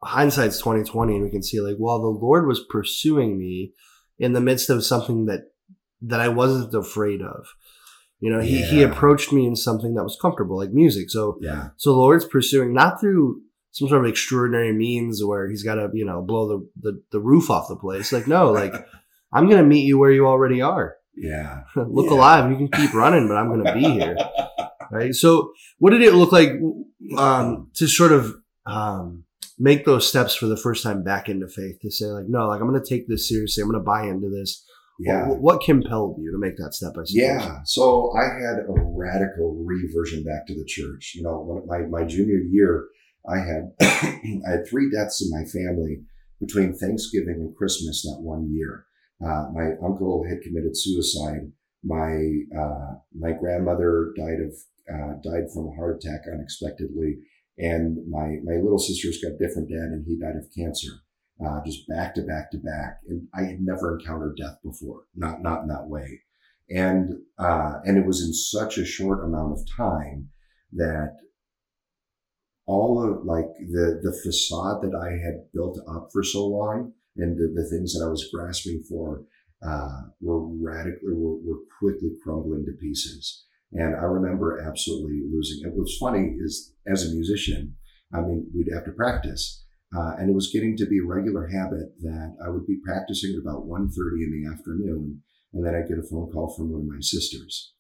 hindsight's 0.03 0.59
twenty 0.59 0.83
twenty 0.85 1.15
and 1.15 1.25
we 1.25 1.31
can 1.31 1.43
see 1.43 1.61
like, 1.61 1.77
well, 1.79 2.01
the 2.01 2.09
Lord 2.09 2.47
was 2.47 2.65
pursuing 2.69 3.39
me 3.39 3.73
in 4.19 4.33
the 4.33 4.41
midst 4.41 4.69
of 4.71 4.85
something 4.85 5.27
that 5.27 5.53
that 6.03 6.21
I 6.21 6.29
wasn't 6.29 6.75
afraid 6.75 7.23
of. 7.23 7.47
You 8.21 8.31
know, 8.31 8.41
he, 8.41 8.63
he 8.63 8.83
approached 8.83 9.33
me 9.33 9.47
in 9.47 9.55
something 9.55 9.95
that 9.95 10.03
was 10.03 10.17
comfortable, 10.21 10.57
like 10.57 10.71
music. 10.71 11.11
So 11.11 11.39
Yeah. 11.41 11.69
so 11.77 11.91
the 11.91 11.99
Lord's 11.99 12.25
pursuing 12.25 12.73
not 12.73 13.01
through 13.01 13.43
some 13.73 13.89
sort 13.89 14.05
of 14.05 14.09
extraordinary 14.11 14.73
means 14.73 15.23
where 15.23 15.49
he's 15.49 15.63
got 15.63 15.75
to, 15.75 15.91
you 15.93 16.05
know, 16.07 16.23
blow 16.23 16.49
the, 16.49 16.69
the, 16.81 17.03
the 17.11 17.21
roof 17.21 17.51
off 17.51 17.69
the 17.69 17.77
place. 17.77 18.13
Like, 18.13 18.27
no, 18.29 18.51
like 18.53 18.73
I'm 19.33 19.47
going 19.47 19.59
to 19.61 19.69
meet 19.69 19.85
you 19.85 19.99
where 19.99 20.13
you 20.13 20.27
already 20.27 20.63
are. 20.63 20.97
Yeah. 21.17 21.63
look 21.77 22.07
Yeah. 22.07 22.13
alive. 22.17 22.51
You 22.51 22.57
can 22.57 22.69
keep 22.69 22.95
running, 22.95 23.29
but 23.29 23.37
I'm 23.37 23.49
going 23.49 23.65
to 23.65 23.73
be 23.75 23.91
here. 23.99 24.17
Right. 24.91 25.15
So 25.15 25.51
what 25.79 25.91
did 25.91 26.03
it 26.03 26.13
look 26.15 26.31
like, 26.31 26.51
um, 27.17 27.71
to 27.75 27.89
sort 27.89 28.13
of, 28.13 28.37
um, 28.67 29.25
make 29.59 29.85
those 29.87 30.07
steps 30.07 30.35
for 30.37 30.47
the 30.47 30.59
first 30.59 30.83
time 30.85 31.03
back 31.03 31.29
into 31.29 31.49
faith 31.49 31.81
to 31.81 31.91
say 31.91 32.05
like, 32.05 32.27
no, 32.29 32.47
like 32.49 32.61
I'm 32.61 32.69
going 32.69 32.81
to 32.81 32.89
take 32.89 33.09
this 33.09 33.29
seriously. 33.29 33.63
I'm 33.63 33.71
going 33.71 33.81
to 33.81 33.85
buy 33.85 34.07
into 34.07 34.29
this. 34.29 34.65
Yeah. 35.01 35.27
What, 35.27 35.41
what 35.41 35.61
compelled 35.63 36.19
you 36.21 36.31
to 36.31 36.39
make 36.39 36.57
that 36.59 36.75
step? 36.75 36.93
Yeah. 37.07 37.61
So 37.65 38.13
I 38.17 38.25
had 38.25 38.59
a 38.61 38.67
radical 38.69 39.65
reversion 39.65 40.23
back 40.23 40.47
to 40.49 40.55
the 40.55 40.65
church. 40.67 41.13
You 41.17 41.23
know, 41.25 41.65
my, 41.67 41.79
my 41.87 42.05
junior 42.05 42.39
year, 42.39 42.87
I 43.29 43.39
had, 43.39 43.73
I 43.81 44.51
had 44.51 44.69
three 44.69 44.91
deaths 44.95 45.23
in 45.25 45.31
my 45.31 45.45
family 45.47 46.03
between 46.41 46.75
Thanksgiving 46.77 47.37
and 47.41 47.57
Christmas 47.57 48.03
that 48.03 48.21
one 48.21 48.53
year. 48.55 48.85
Uh, 49.23 49.47
my 49.53 49.73
uncle 49.85 50.25
had 50.29 50.43
committed 50.43 50.77
suicide. 50.77 51.53
My, 51.83 52.15
uh, 52.57 52.95
my 53.15 53.33
grandmother 53.33 54.13
died 54.17 54.41
of, 54.41 54.55
uh, 54.93 55.15
died 55.23 55.53
from 55.53 55.69
a 55.69 55.77
heart 55.77 56.03
attack 56.03 56.23
unexpectedly. 56.33 57.19
And 57.59 57.99
my, 58.09 58.39
my 58.45 58.57
little 58.57 58.79
sister's 58.79 59.23
got 59.23 59.35
a 59.35 59.39
different 59.39 59.69
dad 59.69 59.93
and 59.93 60.05
he 60.07 60.19
died 60.19 60.37
of 60.37 60.51
cancer. 60.57 60.89
Uh, 61.45 61.61
just 61.65 61.87
back 61.89 62.15
to 62.15 62.23
back 62.23 62.51
to 62.53 62.59
back. 62.59 63.01
And 63.09 63.29
I 63.35 63.43
had 63.43 63.61
never 63.61 63.99
encountered 63.99 64.37
death 64.37 64.59
before, 64.65 65.03
not, 65.15 65.43
not 65.43 65.63
in 65.63 65.69
that 65.69 65.87
way 65.87 66.21
and 66.71 67.11
uh, 67.39 67.75
and 67.85 67.99
it 67.99 68.07
was 68.07 68.23
in 68.23 68.33
such 68.33 68.79
a 68.79 68.87
short 68.87 69.25
amount 69.25 69.53
of 69.53 69.67
time 69.77 70.29
that 70.73 71.17
all 72.67 73.03
of 73.03 73.25
like 73.25 73.53
the 73.59 74.01
the 74.03 74.19
facade 74.25 74.83
that 74.83 74.97
I 74.97 75.11
had 75.25 75.53
built 75.53 75.79
up 75.89 76.09
for 76.13 76.23
so 76.23 76.47
long 76.47 76.93
and 77.17 77.37
the, 77.39 77.53
the 77.55 77.69
things 77.69 77.95
that 77.95 78.05
I 78.05 78.09
was 78.11 78.29
grasping 78.33 78.83
for 78.89 79.25
uh, 79.67 80.03
were 80.21 80.47
radically 80.47 81.13
were, 81.15 81.37
were 81.43 81.61
quickly 81.79 82.11
crumbling 82.23 82.65
to 82.67 82.73
pieces. 82.73 83.45
And 83.73 83.97
I 83.97 84.03
remember 84.05 84.61
absolutely 84.61 85.23
losing. 85.31 85.67
It 85.69 85.75
was 85.77 85.97
funny 85.99 86.37
is 86.39 86.73
as 86.87 87.07
a 87.11 87.15
musician, 87.15 87.75
I 88.13 88.21
mean, 88.21 88.47
we'd 88.55 88.73
have 88.73 88.85
to 88.85 88.93
practice. 88.93 89.65
Uh, 89.97 90.15
and 90.19 90.29
it 90.29 90.35
was 90.35 90.51
getting 90.53 90.77
to 90.77 90.87
be 90.87 90.99
a 90.99 91.07
regular 91.07 91.47
habit 91.47 91.95
that 92.01 92.37
I 92.45 92.49
would 92.51 92.67
be 92.67 92.81
practicing 92.85 93.33
at 93.35 93.41
about 93.43 93.67
1.30 93.67 93.89
in 94.25 94.43
the 94.45 94.53
afternoon 94.53 95.23
and 95.53 95.65
then 95.65 95.75
I'd 95.75 95.89
get 95.89 95.99
a 95.99 96.03
phone 96.03 96.31
call 96.33 96.53
from 96.57 96.73
one 96.73 96.81
of 96.83 96.87
my 96.89 96.99
sisters. 97.01 97.73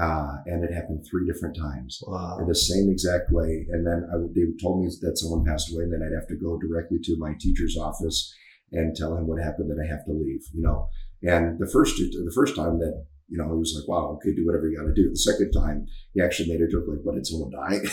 Uh, 0.00 0.36
and 0.46 0.64
it 0.64 0.72
happened 0.72 1.04
three 1.10 1.26
different 1.26 1.56
times 1.56 1.98
Wow. 2.06 2.38
in 2.40 2.46
the 2.46 2.54
same 2.54 2.90
exact 2.90 3.30
way. 3.30 3.66
And 3.70 3.86
then 3.86 4.08
I, 4.12 4.16
would- 4.16 4.34
they 4.34 4.42
told 4.60 4.84
me 4.84 4.90
that 5.00 5.18
someone 5.18 5.44
passed 5.44 5.72
away, 5.72 5.84
and 5.84 5.92
then 5.92 6.02
I'd 6.02 6.14
have 6.14 6.28
to 6.28 6.36
go 6.36 6.58
directly 6.58 6.98
to 7.04 7.16
my 7.18 7.34
teacher's 7.38 7.76
office 7.76 8.34
and 8.72 8.96
tell 8.96 9.16
him 9.16 9.26
what 9.26 9.42
happened, 9.42 9.70
that 9.70 9.82
I 9.82 9.88
have 9.88 10.04
to 10.06 10.12
leave, 10.12 10.42
you 10.52 10.62
know. 10.62 10.88
And 11.22 11.58
the 11.58 11.70
first 11.70 11.96
the 11.96 12.32
first 12.34 12.56
time 12.56 12.78
that 12.78 13.06
you 13.28 13.38
know 13.38 13.48
he 13.52 13.58
was 13.58 13.74
like, 13.78 13.88
"Wow, 13.88 14.16
okay, 14.16 14.34
do 14.34 14.44
whatever 14.46 14.68
you 14.68 14.76
got 14.76 14.86
to 14.86 14.94
do." 14.94 15.10
The 15.10 15.16
second 15.16 15.52
time, 15.52 15.86
he 16.14 16.20
actually 16.20 16.50
made 16.50 16.60
a 16.60 16.68
joke 16.68 16.84
like, 16.88 17.04
"What 17.04 17.14
did 17.14 17.26
someone 17.26 17.50
die?" 17.50 17.80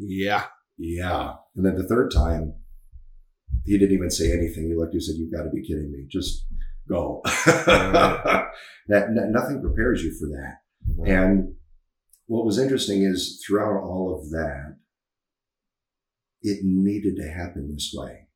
Yeah. 0.00 0.44
yeah. 0.78 1.32
And 1.56 1.66
then 1.66 1.74
the 1.74 1.88
third 1.88 2.12
time, 2.12 2.54
he 3.64 3.76
didn't 3.76 3.96
even 3.96 4.10
say 4.10 4.30
anything. 4.30 4.68
He 4.68 4.76
looked, 4.76 4.94
he 4.94 5.00
said, 5.00 5.16
"You've 5.18 5.32
got 5.32 5.42
to 5.42 5.50
be 5.50 5.66
kidding 5.66 5.90
me! 5.90 6.06
Just 6.08 6.46
go." 6.88 7.20
that, 7.24 8.48
nothing 8.88 9.60
prepares 9.60 10.04
you 10.04 10.16
for 10.18 10.28
that. 10.28 11.10
And 11.10 11.54
what 12.26 12.44
was 12.46 12.58
interesting 12.58 13.02
is 13.02 13.42
throughout 13.44 13.82
all 13.82 14.16
of 14.16 14.30
that, 14.30 14.76
it 16.42 16.60
needed 16.62 17.16
to 17.16 17.28
happen 17.28 17.72
this 17.72 17.92
way. 17.92 18.27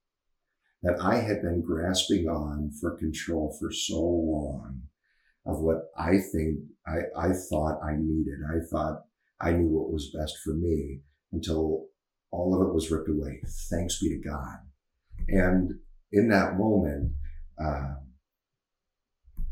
That 0.83 1.01
I 1.01 1.17
had 1.17 1.43
been 1.43 1.63
grasping 1.63 2.27
on 2.27 2.73
for 2.81 2.97
control 2.99 3.57
for 3.61 3.71
so 3.71 4.01
long 4.01 4.83
of 5.47 5.61
what 5.61 5.91
I 5.97 6.19
think 6.33 6.59
I, 6.87 6.99
I 7.17 7.33
thought 7.51 7.81
I 7.83 7.97
needed. 7.99 8.39
I 8.49 8.59
thought 8.71 9.03
I 9.41 9.53
knew 9.53 9.69
what 9.69 9.93
was 9.93 10.15
best 10.17 10.39
for 10.45 10.55
me 10.55 11.01
until 11.33 11.87
all 12.31 12.55
of 12.55 12.67
it 12.67 12.75
was 12.75 12.91
ripped 12.91 13.09
away. 13.09 13.41
Thanks 13.71 14.01
be 14.01 14.09
to 14.09 14.29
God. 14.29 14.59
And 15.29 15.73
in 16.11 16.29
that 16.29 16.57
moment, 16.57 17.13
uh, 17.63 17.95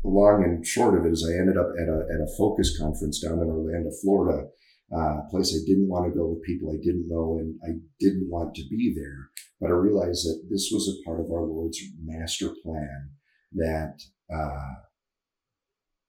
long 0.03 0.43
and 0.43 0.65
short 0.65 0.97
of 0.97 1.05
it 1.05 1.11
is 1.11 1.27
I 1.27 1.39
ended 1.39 1.57
up 1.57 1.69
at 1.79 1.87
a, 1.87 2.07
at 2.13 2.21
a 2.21 2.35
focus 2.37 2.77
conference 2.77 3.21
down 3.21 3.39
in 3.39 3.49
Orlando, 3.49 3.91
Florida, 4.01 4.47
uh, 4.95 5.21
place 5.29 5.55
I 5.55 5.63
didn't 5.65 5.87
want 5.87 6.11
to 6.11 6.17
go 6.17 6.27
with 6.27 6.43
people 6.43 6.71
I 6.71 6.83
didn't 6.83 7.07
know 7.07 7.37
and 7.39 7.57
I 7.63 7.79
didn't 7.99 8.29
want 8.29 8.55
to 8.55 8.63
be 8.69 8.93
there. 8.95 9.29
But 9.61 9.69
I 9.69 9.73
realized 9.73 10.25
that 10.25 10.47
this 10.49 10.69
was 10.73 10.89
a 10.89 11.05
part 11.05 11.19
of 11.19 11.31
our 11.31 11.43
Lord's 11.43 11.79
master 12.03 12.49
plan 12.63 13.11
that 13.53 14.01
uh, 14.33 14.73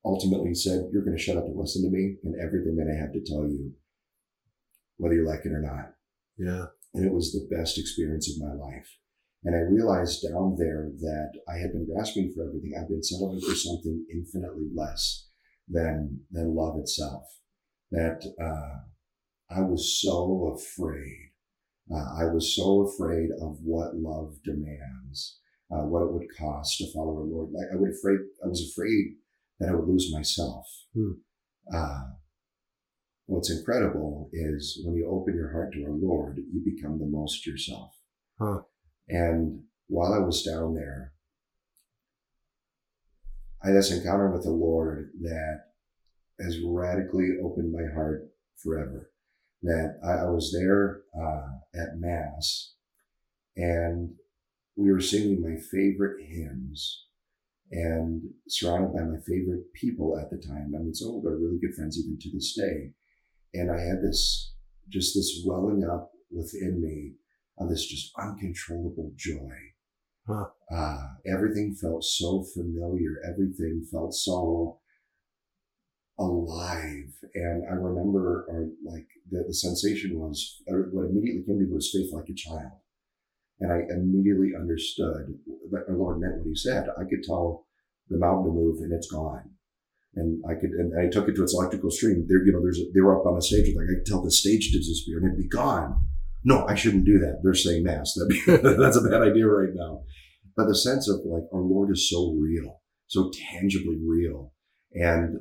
ultimately 0.04 0.54
said, 0.54 0.88
You're 0.90 1.04
going 1.04 1.16
to 1.16 1.22
shut 1.22 1.36
up 1.36 1.44
and 1.44 1.56
listen 1.56 1.82
to 1.82 1.94
me 1.94 2.16
and 2.24 2.34
everything 2.40 2.76
that 2.76 2.90
I 2.90 2.98
have 2.98 3.12
to 3.12 3.20
tell 3.20 3.46
you, 3.46 3.74
whether 4.96 5.14
you 5.14 5.26
like 5.26 5.44
it 5.44 5.52
or 5.52 5.60
not. 5.60 5.92
Yeah. 6.38 6.66
And 6.94 7.04
it 7.04 7.12
was 7.12 7.32
the 7.32 7.54
best 7.54 7.78
experience 7.78 8.30
of 8.30 8.42
my 8.42 8.54
life. 8.54 8.88
And 9.44 9.54
I 9.54 9.60
realized 9.60 10.22
down 10.22 10.56
there 10.58 10.90
that 11.00 11.32
I 11.48 11.58
had 11.58 11.72
been 11.72 11.86
grasping 11.92 12.32
for 12.34 12.48
everything. 12.48 12.72
I've 12.78 12.88
been 12.88 13.02
settling 13.02 13.40
for 13.40 13.54
something 13.54 14.06
infinitely 14.10 14.68
less 14.74 15.28
than, 15.68 16.20
than 16.30 16.54
love 16.54 16.78
itself. 16.78 17.24
That, 17.90 18.22
uh, 18.40 18.84
I 19.54 19.60
was 19.60 20.00
so 20.00 20.56
afraid. 20.56 21.31
Uh, 21.90 22.22
I 22.22 22.24
was 22.26 22.54
so 22.54 22.88
afraid 22.88 23.30
of 23.40 23.58
what 23.62 23.96
love 23.96 24.36
demands, 24.44 25.38
uh, 25.70 25.84
what 25.84 26.02
it 26.02 26.12
would 26.12 26.26
cost 26.38 26.78
to 26.78 26.92
follow 26.92 27.16
our 27.16 27.24
Lord. 27.24 27.50
Like 27.52 27.66
I 27.72 27.76
would 27.76 27.90
afraid, 27.90 28.18
I 28.44 28.48
was 28.48 28.70
afraid 28.72 29.16
that 29.58 29.70
I 29.70 29.74
would 29.74 29.88
lose 29.88 30.12
myself. 30.12 30.66
Hmm. 30.94 31.12
Uh, 31.74 32.02
what's 33.26 33.50
incredible 33.50 34.30
is 34.32 34.80
when 34.84 34.96
you 34.96 35.08
open 35.08 35.34
your 35.34 35.52
heart 35.52 35.72
to 35.72 35.84
our 35.84 35.92
Lord, 35.92 36.38
you 36.38 36.62
become 36.64 36.98
the 36.98 37.06
most 37.06 37.46
yourself. 37.46 37.94
Huh. 38.38 38.60
And 39.08 39.62
while 39.88 40.12
I 40.12 40.18
was 40.18 40.42
down 40.42 40.74
there, 40.74 41.12
I 43.62 43.68
had 43.68 43.76
this 43.76 43.92
encounter 43.92 44.30
with 44.30 44.42
the 44.42 44.50
Lord 44.50 45.10
that 45.20 45.60
has 46.40 46.58
radically 46.64 47.36
opened 47.42 47.72
my 47.72 47.92
heart 47.94 48.28
forever. 48.56 49.11
That 49.62 49.98
I, 50.04 50.26
I 50.26 50.30
was 50.30 50.52
there 50.52 51.02
uh, 51.16 51.80
at 51.80 51.98
Mass 51.98 52.74
and 53.56 54.14
we 54.76 54.90
were 54.90 55.00
singing 55.00 55.40
my 55.42 55.56
favorite 55.70 56.24
hymns 56.26 57.06
and 57.70 58.22
surrounded 58.48 58.92
by 58.94 59.02
my 59.02 59.18
favorite 59.26 59.72
people 59.74 60.18
at 60.18 60.30
the 60.30 60.36
time. 60.36 60.72
I 60.74 60.82
mean, 60.82 60.94
some 60.94 61.16
of 61.16 61.24
are 61.24 61.38
really 61.38 61.58
good 61.60 61.74
friends 61.74 61.98
even 61.98 62.18
to 62.20 62.30
this 62.32 62.54
day. 62.54 62.92
And 63.54 63.70
I 63.70 63.80
had 63.80 64.02
this, 64.02 64.52
just 64.88 65.14
this 65.14 65.42
welling 65.46 65.84
up 65.84 66.12
within 66.30 66.82
me 66.82 67.12
of 67.58 67.68
this 67.68 67.86
just 67.86 68.12
uncontrollable 68.18 69.12
joy. 69.16 69.52
Huh. 70.26 70.46
Uh, 70.70 71.08
everything 71.26 71.74
felt 71.74 72.04
so 72.04 72.44
familiar. 72.54 73.16
Everything 73.28 73.86
felt 73.90 74.14
so 74.14 74.78
alive. 76.18 77.12
And 77.34 77.64
I 77.70 77.74
remember, 77.74 78.44
or 78.48 78.68
like 78.84 79.06
the, 79.30 79.44
the 79.46 79.54
sensation 79.54 80.18
was, 80.18 80.62
uh, 80.70 80.74
what 80.92 81.10
immediately 81.10 81.42
came 81.46 81.58
to 81.58 81.64
me 81.64 81.72
was 81.72 81.90
faith 81.92 82.12
like 82.12 82.28
a 82.28 82.34
child. 82.34 82.78
And 83.60 83.72
I 83.72 83.82
immediately 83.94 84.52
understood 84.58 85.38
that 85.70 85.86
the 85.86 85.94
Lord 85.94 86.20
meant 86.20 86.38
what 86.38 86.46
he 86.46 86.54
said. 86.54 86.88
I 86.98 87.04
could 87.04 87.22
tell 87.22 87.66
the 88.08 88.18
mountain 88.18 88.46
to 88.46 88.50
move 88.52 88.78
and 88.80 88.92
it's 88.92 89.10
gone. 89.10 89.50
And 90.14 90.42
I 90.48 90.54
could, 90.54 90.70
and 90.70 90.98
I 90.98 91.08
took 91.08 91.28
it 91.28 91.36
to 91.36 91.42
its 91.42 91.54
electrical 91.54 91.90
stream. 91.90 92.26
There, 92.28 92.44
you 92.44 92.52
know, 92.52 92.60
there's, 92.60 92.78
a, 92.78 92.84
they 92.92 93.00
were 93.00 93.18
up 93.18 93.26
on 93.26 93.38
a 93.38 93.42
stage 93.42 93.68
with 93.68 93.76
like, 93.76 93.86
I 93.90 93.94
could 93.98 94.06
tell 94.06 94.22
the 94.22 94.30
stage 94.30 94.70
to 94.70 94.78
disappear 94.78 95.18
and 95.18 95.26
it'd 95.26 95.38
be 95.38 95.48
gone. 95.48 96.04
No, 96.44 96.66
I 96.66 96.74
shouldn't 96.74 97.06
do 97.06 97.18
that. 97.20 97.40
They're 97.42 97.54
saying 97.54 97.84
mass. 97.84 98.12
That 98.14 98.76
that's 98.78 98.96
a 98.96 99.08
bad 99.08 99.22
idea 99.22 99.46
right 99.46 99.72
now. 99.72 100.02
But 100.56 100.66
the 100.66 100.74
sense 100.74 101.08
of 101.08 101.20
like, 101.24 101.44
our 101.54 101.60
Lord 101.60 101.90
is 101.90 102.10
so 102.10 102.36
real, 102.38 102.82
so 103.06 103.30
tangibly 103.52 103.96
real. 104.04 104.52
And, 104.92 105.40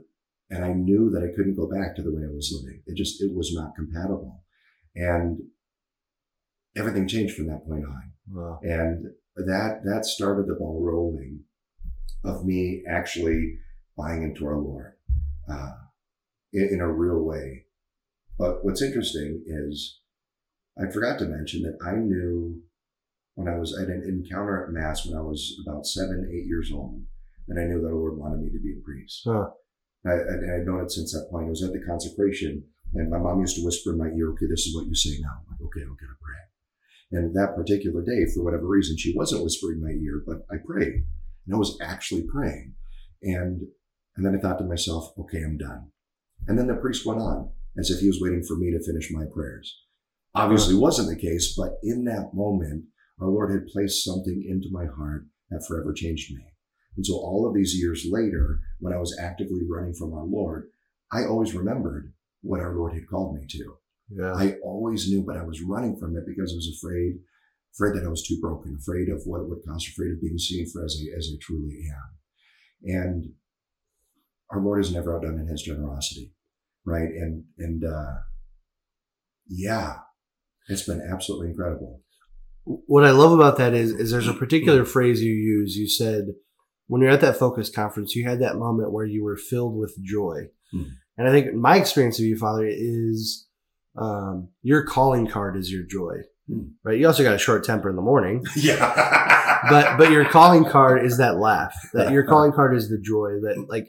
and 0.52 0.66
I 0.66 0.74
knew 0.74 1.10
that 1.12 1.24
I 1.24 1.34
couldn't 1.34 1.56
go 1.56 1.66
back 1.66 1.96
to 1.96 2.04
the 2.04 2.14
way 2.14 2.24
I 2.24 2.36
was 2.36 2.54
living. 2.62 2.82
It 2.86 2.98
just, 2.98 3.22
it 3.24 3.34
was 3.34 3.54
not 3.56 3.74
compatible. 3.74 4.44
And 4.96 5.40
everything 6.76 7.08
changed 7.08 7.36
from 7.36 7.48
that 7.48 7.66
point 7.66 7.86
on. 7.86 8.12
Wow. 8.30 8.60
And 8.62 9.06
that, 9.38 9.82
that 9.86 10.06
started 10.06 10.48
the 10.48 10.56
ball 10.56 10.82
rolling 10.84 11.46
of 12.26 12.46
me 12.46 12.84
actually 12.88 13.60
buying 13.98 14.24
into 14.24 14.46
our 14.46 14.58
Lord, 14.58 14.94
uh, 15.50 15.72
in, 16.52 16.70
in 16.74 16.82
a 16.82 16.92
real 16.92 17.24
way. 17.24 17.66
But 18.38 18.66
what's 18.66 18.82
interesting 18.82 19.44
is 19.48 20.00
I 20.78 20.92
forgot 20.92 21.18
to 21.20 21.26
mention 21.26 21.62
that 21.64 21.78
I 21.82 21.96
knew 21.96 22.62
when 23.36 23.48
I 23.48 23.58
was 23.58 23.78
at 23.78 23.88
an 23.88 24.04
encounter 24.06 24.66
at 24.66 24.74
Mass 24.74 25.06
when 25.06 25.18
I 25.18 25.22
was 25.22 25.58
about 25.66 25.86
seven, 25.86 26.30
eight 26.30 26.46
years 26.46 26.72
old, 26.74 27.02
that 27.48 27.60
I 27.60 27.64
knew 27.64 27.82
that 27.82 27.88
the 27.88 27.96
Lord 27.96 28.18
wanted 28.18 28.42
me 28.42 28.50
to 28.50 28.60
be 28.60 28.74
a 28.78 28.84
priest. 28.84 29.22
Huh. 29.26 29.50
I, 30.06 30.14
and 30.14 30.52
I'd 30.52 30.66
known 30.66 30.84
it 30.84 30.92
since 30.92 31.14
that 31.14 31.30
point. 31.30 31.48
It 31.48 31.52
was 31.52 31.64
at 31.64 31.74
the 31.74 31.86
consecration, 31.86 32.64
and 32.94 33.10
my 33.10 33.20
mom 33.20 33.40
used 33.40 33.56
to 33.58 33.66
whisper 33.66 33.92
in 33.92 34.00
my 34.00 34.10
ear, 34.12 34.32
"Okay, 34.32 34.48
this 34.48 34.66
is 34.66 34.76
what 34.76 34.88
you 34.88 34.96
say 34.96 35.20
now." 35.22 35.40
I'm 35.40 35.52
like, 35.52 35.62
"Okay, 35.62 35.82
I'm 35.82 35.96
gonna 35.96 36.18
pray." 36.22 36.42
And 37.12 37.36
that 37.36 37.56
particular 37.56 38.04
day, 38.04 38.26
for 38.34 38.44
whatever 38.44 38.68
reason, 38.68 38.98
she 38.98 39.16
wasn't 39.16 39.44
whispering 39.44 39.78
in 39.78 39.84
my 39.84 39.92
ear, 39.92 40.24
but 40.26 40.46
I 40.50 40.58
prayed, 40.58 41.06
and 41.46 41.54
I 41.54 41.58
was 41.58 41.78
actually 41.82 42.24
praying. 42.24 42.76
And 43.22 43.68
and 44.16 44.26
then 44.26 44.36
I 44.36 44.40
thought 44.40 44.58
to 44.58 44.66
myself, 44.66 45.14
"Okay, 45.18 45.44
I'm 45.44 45.58
done." 45.58 45.92
And 46.48 46.58
then 46.58 46.68
the 46.68 46.76
priest 46.76 47.06
went 47.06 47.22
on 47.22 47.52
as 47.78 47.90
if 47.90 48.00
he 48.00 48.08
was 48.08 48.20
waiting 48.20 48.44
for 48.44 48.58
me 48.58 48.72
to 48.72 48.84
finish 48.84 49.12
my 49.12 49.26
prayers. 49.26 49.86
Obviously, 50.34 50.76
wasn't 50.76 51.10
the 51.10 51.16
case, 51.16 51.56
but 51.56 51.78
in 51.84 52.06
that 52.06 52.34
moment, 52.34 52.86
our 53.20 53.30
Lord 53.30 53.52
had 53.52 53.68
placed 53.68 54.04
something 54.04 54.44
into 54.44 54.70
my 54.72 54.86
heart 54.86 55.28
that 55.50 55.66
forever 55.68 55.94
changed 55.94 56.34
me. 56.34 56.51
And 56.96 57.06
so 57.06 57.14
all 57.16 57.48
of 57.48 57.54
these 57.54 57.76
years 57.76 58.06
later, 58.10 58.60
when 58.80 58.94
I 58.94 58.98
was 58.98 59.18
actively 59.20 59.62
running 59.70 59.94
from 59.94 60.14
our 60.14 60.26
Lord, 60.26 60.70
I 61.12 61.26
always 61.26 61.54
remembered 61.54 62.14
what 62.42 62.60
our 62.60 62.76
Lord 62.76 62.94
had 62.94 63.08
called 63.08 63.36
me 63.36 63.46
to. 63.50 63.78
Yeah. 64.10 64.34
I 64.34 64.56
always 64.64 65.10
knew, 65.10 65.24
but 65.24 65.38
I 65.38 65.44
was 65.44 65.62
running 65.62 65.98
from 65.98 66.16
it 66.18 66.26
because 66.26 66.52
I 66.52 66.56
was 66.56 66.78
afraid, 66.78 67.20
afraid 67.76 67.96
that 67.96 68.06
I 68.06 68.10
was 68.10 68.28
too 68.28 68.40
broken, 68.42 68.78
afraid 68.80 69.10
of 69.10 69.22
what 69.26 69.42
it 69.42 69.50
would 69.50 69.64
cost, 69.66 69.88
afraid 69.88 70.12
of 70.12 70.22
being 70.22 70.38
seen 70.38 70.68
for 70.70 70.84
as 70.84 71.00
I, 71.00 71.18
as 71.18 71.30
I 71.32 71.38
truly 71.42 71.86
am. 71.90 72.96
And 72.96 73.26
our 74.50 74.60
Lord 74.60 74.82
is 74.82 74.94
never 74.94 75.16
outdone 75.16 75.40
in 75.40 75.48
his 75.48 75.62
generosity. 75.62 76.34
Right. 76.84 77.10
And, 77.10 77.46
and, 77.58 77.86
uh, 77.86 78.16
yeah, 79.48 79.98
it's 80.68 80.84
been 80.84 81.02
absolutely 81.02 81.50
incredible. 81.50 82.02
what 82.66 83.06
I 83.06 83.12
love 83.12 83.32
about 83.32 83.58
that 83.58 83.74
is, 83.74 83.92
is 83.92 84.12
there's 84.12 84.28
a 84.28 84.34
particular 84.42 84.84
phrase 84.84 85.22
you 85.22 85.34
use. 85.34 85.76
You 85.76 85.88
said 85.88 86.34
when 86.92 87.02
you're 87.02 87.10
at 87.12 87.22
that 87.22 87.38
focus 87.38 87.70
conference, 87.70 88.18
you 88.18 88.26
had 88.28 88.42
that 88.42 88.58
moment 88.58 88.92
where 88.92 89.06
you 89.06 89.24
were 89.24 89.38
filled 89.38 89.78
with 89.78 89.96
joy. 90.04 90.48
Hmm. 90.74 90.84
And 91.18 91.26
I 91.26 91.32
think 91.32 91.54
my 91.54 91.78
experience 91.78 92.20
of 92.20 92.26
you, 92.26 92.36
Father, 92.38 92.66
is 92.68 93.48
um, 93.98 94.50
your 94.62 94.84
calling 94.84 95.26
card 95.26 95.56
is 95.56 95.72
your 95.72 95.84
joy, 95.84 96.16
Hmm. 96.50 96.64
right? 96.84 97.00
You 97.00 97.08
also 97.08 97.24
got 97.24 97.34
a 97.36 97.38
short 97.40 97.64
temper 97.64 97.90
in 97.90 97.96
the 97.96 98.02
morning, 98.02 98.44
Yeah. 98.58 99.64
but 99.70 99.98
but 99.98 100.12
your 100.12 100.26
calling 100.26 100.66
card 100.66 101.06
is 101.06 101.18
that 101.18 101.38
laugh. 101.40 101.74
That 101.94 102.12
your 102.12 102.24
calling 102.32 102.52
card 102.52 102.76
is 102.76 102.90
the 102.90 103.00
joy. 103.00 103.40
That 103.42 103.68
like 103.70 103.88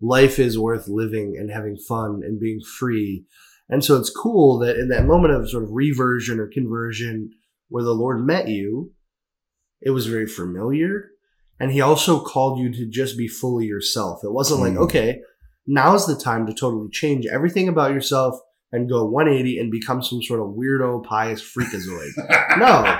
life 0.00 0.40
is 0.40 0.58
worth 0.58 0.88
living 0.88 1.36
and 1.38 1.48
having 1.48 1.76
fun 1.76 2.22
and 2.24 2.40
being 2.40 2.60
free. 2.78 3.24
And 3.68 3.84
so 3.84 3.96
it's 4.00 4.10
cool 4.10 4.58
that 4.58 4.76
in 4.78 4.88
that 4.88 5.06
moment 5.06 5.32
of 5.32 5.48
sort 5.48 5.62
of 5.62 5.70
reversion 5.70 6.40
or 6.40 6.48
conversion 6.48 7.30
where 7.68 7.84
the 7.84 7.94
Lord 7.94 8.26
met 8.26 8.48
you, 8.48 8.92
it 9.80 9.90
was 9.90 10.06
very 10.08 10.26
familiar. 10.26 11.11
And 11.62 11.70
he 11.70 11.80
also 11.80 12.18
called 12.18 12.58
you 12.58 12.72
to 12.72 12.86
just 12.90 13.16
be 13.16 13.28
fully 13.28 13.66
yourself. 13.66 14.24
It 14.24 14.32
wasn't 14.32 14.62
like, 14.62 14.72
Mm. 14.72 14.82
okay, 14.82 15.20
now's 15.64 16.08
the 16.08 16.16
time 16.16 16.44
to 16.46 16.52
totally 16.52 16.88
change 16.90 17.24
everything 17.24 17.68
about 17.68 17.92
yourself 17.92 18.34
and 18.72 18.90
go 18.90 19.04
180 19.04 19.60
and 19.60 19.70
become 19.70 20.02
some 20.02 20.20
sort 20.24 20.40
of 20.40 20.56
weirdo, 20.56 21.04
pious 21.04 21.40
freakazoid. 21.40 22.10
no. 22.58 22.98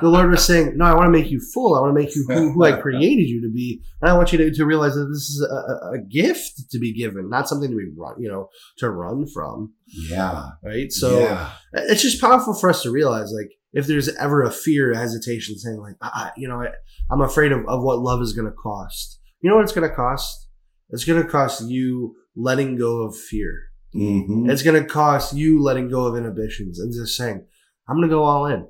The 0.00 0.08
Lord 0.08 0.30
was 0.30 0.44
saying, 0.44 0.76
No, 0.76 0.84
I 0.84 0.94
want 0.94 1.06
to 1.06 1.10
make 1.10 1.32
you 1.32 1.40
full. 1.52 1.74
I 1.74 1.80
want 1.80 1.96
to 1.96 2.00
make 2.00 2.14
you 2.14 2.24
who, 2.28 2.52
who 2.52 2.64
I 2.64 2.72
created 2.80 3.28
you 3.28 3.42
to 3.42 3.50
be. 3.52 3.82
And 4.00 4.08
I 4.08 4.14
want 4.16 4.30
you 4.30 4.38
to, 4.38 4.52
to 4.52 4.64
realize 4.64 4.94
that 4.94 5.06
this 5.06 5.28
is 5.30 5.44
a, 5.50 5.96
a, 5.96 5.98
gift 5.98 6.70
to 6.70 6.78
be 6.78 6.92
given, 6.92 7.28
not 7.28 7.48
something 7.48 7.70
to 7.70 7.76
be 7.76 7.90
run, 7.96 8.22
you 8.22 8.28
know, 8.28 8.50
to 8.78 8.88
run 8.88 9.26
from. 9.26 9.72
Yeah. 10.08 10.50
Right. 10.62 10.92
So 10.92 11.18
yeah. 11.18 11.50
it's 11.72 12.02
just 12.02 12.20
powerful 12.20 12.54
for 12.54 12.70
us 12.70 12.82
to 12.82 12.92
realize, 12.92 13.32
like, 13.32 13.50
if 13.72 13.86
there's 13.86 14.14
ever 14.16 14.42
a 14.42 14.50
fear, 14.50 14.94
hesitation, 14.94 15.58
saying 15.58 15.78
like, 15.78 15.96
ah, 16.02 16.32
you 16.36 16.48
know, 16.48 16.62
I, 16.62 16.68
I'm 17.10 17.20
afraid 17.20 17.52
of, 17.52 17.66
of 17.68 17.82
what 17.82 17.98
love 17.98 18.22
is 18.22 18.32
going 18.32 18.48
to 18.48 18.56
cost. 18.56 19.20
You 19.40 19.50
know 19.50 19.56
what 19.56 19.64
it's 19.64 19.72
going 19.72 19.88
to 19.88 19.94
cost? 19.94 20.48
It's 20.90 21.04
going 21.04 21.22
to 21.22 21.28
cost 21.28 21.68
you 21.68 22.16
letting 22.34 22.76
go 22.76 23.02
of 23.02 23.16
fear. 23.16 23.64
Mm-hmm. 23.94 24.50
It's 24.50 24.62
going 24.62 24.80
to 24.80 24.88
cost 24.88 25.34
you 25.34 25.62
letting 25.62 25.88
go 25.88 26.06
of 26.06 26.16
inhibitions 26.16 26.78
and 26.78 26.92
just 26.92 27.16
saying, 27.16 27.44
I'm 27.88 27.96
going 27.96 28.08
to 28.08 28.14
go 28.14 28.24
all 28.24 28.46
in. 28.46 28.66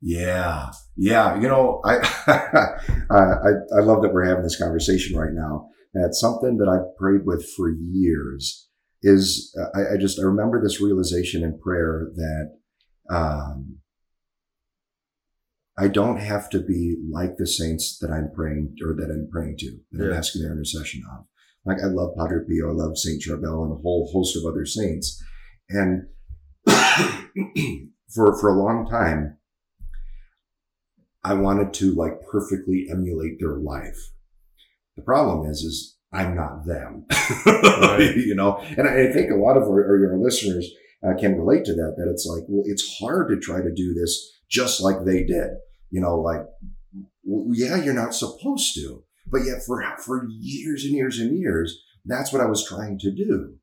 Yeah. 0.00 0.70
Yeah. 0.96 1.40
You 1.40 1.48
know, 1.48 1.80
I, 1.84 1.96
I, 2.28 3.50
I 3.76 3.80
love 3.80 4.02
that 4.02 4.10
we're 4.12 4.26
having 4.26 4.44
this 4.44 4.58
conversation 4.58 5.16
right 5.16 5.32
now. 5.32 5.68
That's 5.94 6.20
something 6.20 6.58
that 6.58 6.68
I've 6.68 6.96
prayed 6.98 7.24
with 7.24 7.48
for 7.56 7.70
years 7.70 8.68
is 9.02 9.54
uh, 9.60 9.78
I, 9.78 9.94
I 9.94 9.96
just, 9.98 10.18
I 10.18 10.22
remember 10.22 10.62
this 10.62 10.80
realization 10.80 11.42
in 11.42 11.58
prayer 11.58 12.10
that, 12.14 12.56
um, 13.10 13.78
I 15.76 15.88
don't 15.88 16.18
have 16.18 16.48
to 16.50 16.60
be 16.60 16.96
like 17.10 17.36
the 17.36 17.46
saints 17.46 17.98
that 17.98 18.10
I'm 18.10 18.30
praying 18.32 18.76
or 18.84 18.94
that 18.94 19.10
I'm 19.10 19.28
praying 19.30 19.56
to, 19.58 19.78
that 19.92 20.04
yeah. 20.04 20.10
I'm 20.12 20.18
asking 20.18 20.42
their 20.42 20.52
intercession 20.52 21.02
of. 21.12 21.26
Like 21.66 21.78
I 21.82 21.86
love 21.86 22.14
Padre 22.16 22.44
Pio, 22.48 22.70
I 22.70 22.72
love 22.72 22.96
Saint 22.96 23.22
Charbel 23.22 23.64
and 23.64 23.72
a 23.72 23.82
whole 23.82 24.08
host 24.12 24.36
of 24.36 24.44
other 24.44 24.66
saints. 24.66 25.22
And 25.68 26.06
for, 28.14 28.38
for 28.38 28.48
a 28.48 28.62
long 28.62 28.86
time, 28.88 29.38
I 31.24 31.34
wanted 31.34 31.72
to 31.74 31.94
like 31.94 32.20
perfectly 32.30 32.86
emulate 32.90 33.40
their 33.40 33.56
life. 33.56 33.96
The 34.96 35.02
problem 35.02 35.50
is, 35.50 35.60
is 35.62 35.96
I'm 36.12 36.36
not 36.36 36.66
them, 36.66 37.06
right. 37.46 38.14
you 38.14 38.34
know, 38.36 38.58
and 38.76 38.86
I, 38.86 39.10
think 39.10 39.32
a 39.32 39.36
lot 39.36 39.56
of 39.56 39.64
our, 39.64 40.12
our 40.12 40.18
listeners 40.18 40.70
uh, 41.02 41.14
can 41.18 41.36
relate 41.36 41.64
to 41.64 41.72
that, 41.72 41.94
that 41.96 42.08
it's 42.08 42.26
like, 42.26 42.44
well, 42.46 42.62
it's 42.66 42.98
hard 43.00 43.30
to 43.30 43.40
try 43.40 43.60
to 43.60 43.74
do 43.74 43.94
this 43.94 44.33
just 44.48 44.80
like 44.80 45.04
they 45.04 45.24
did, 45.24 45.50
you 45.90 46.00
know, 46.00 46.20
like, 46.20 46.42
yeah, 47.24 47.82
you're 47.82 47.94
not 47.94 48.14
supposed 48.14 48.74
to, 48.74 49.04
but 49.26 49.44
yet 49.44 49.62
for, 49.66 49.82
for 49.98 50.26
years 50.30 50.84
and 50.84 50.94
years 50.94 51.18
and 51.18 51.38
years, 51.38 51.82
that's 52.04 52.32
what 52.32 52.42
I 52.42 52.46
was 52.46 52.66
trying 52.66 52.98
to 53.00 53.10
do. 53.10 53.54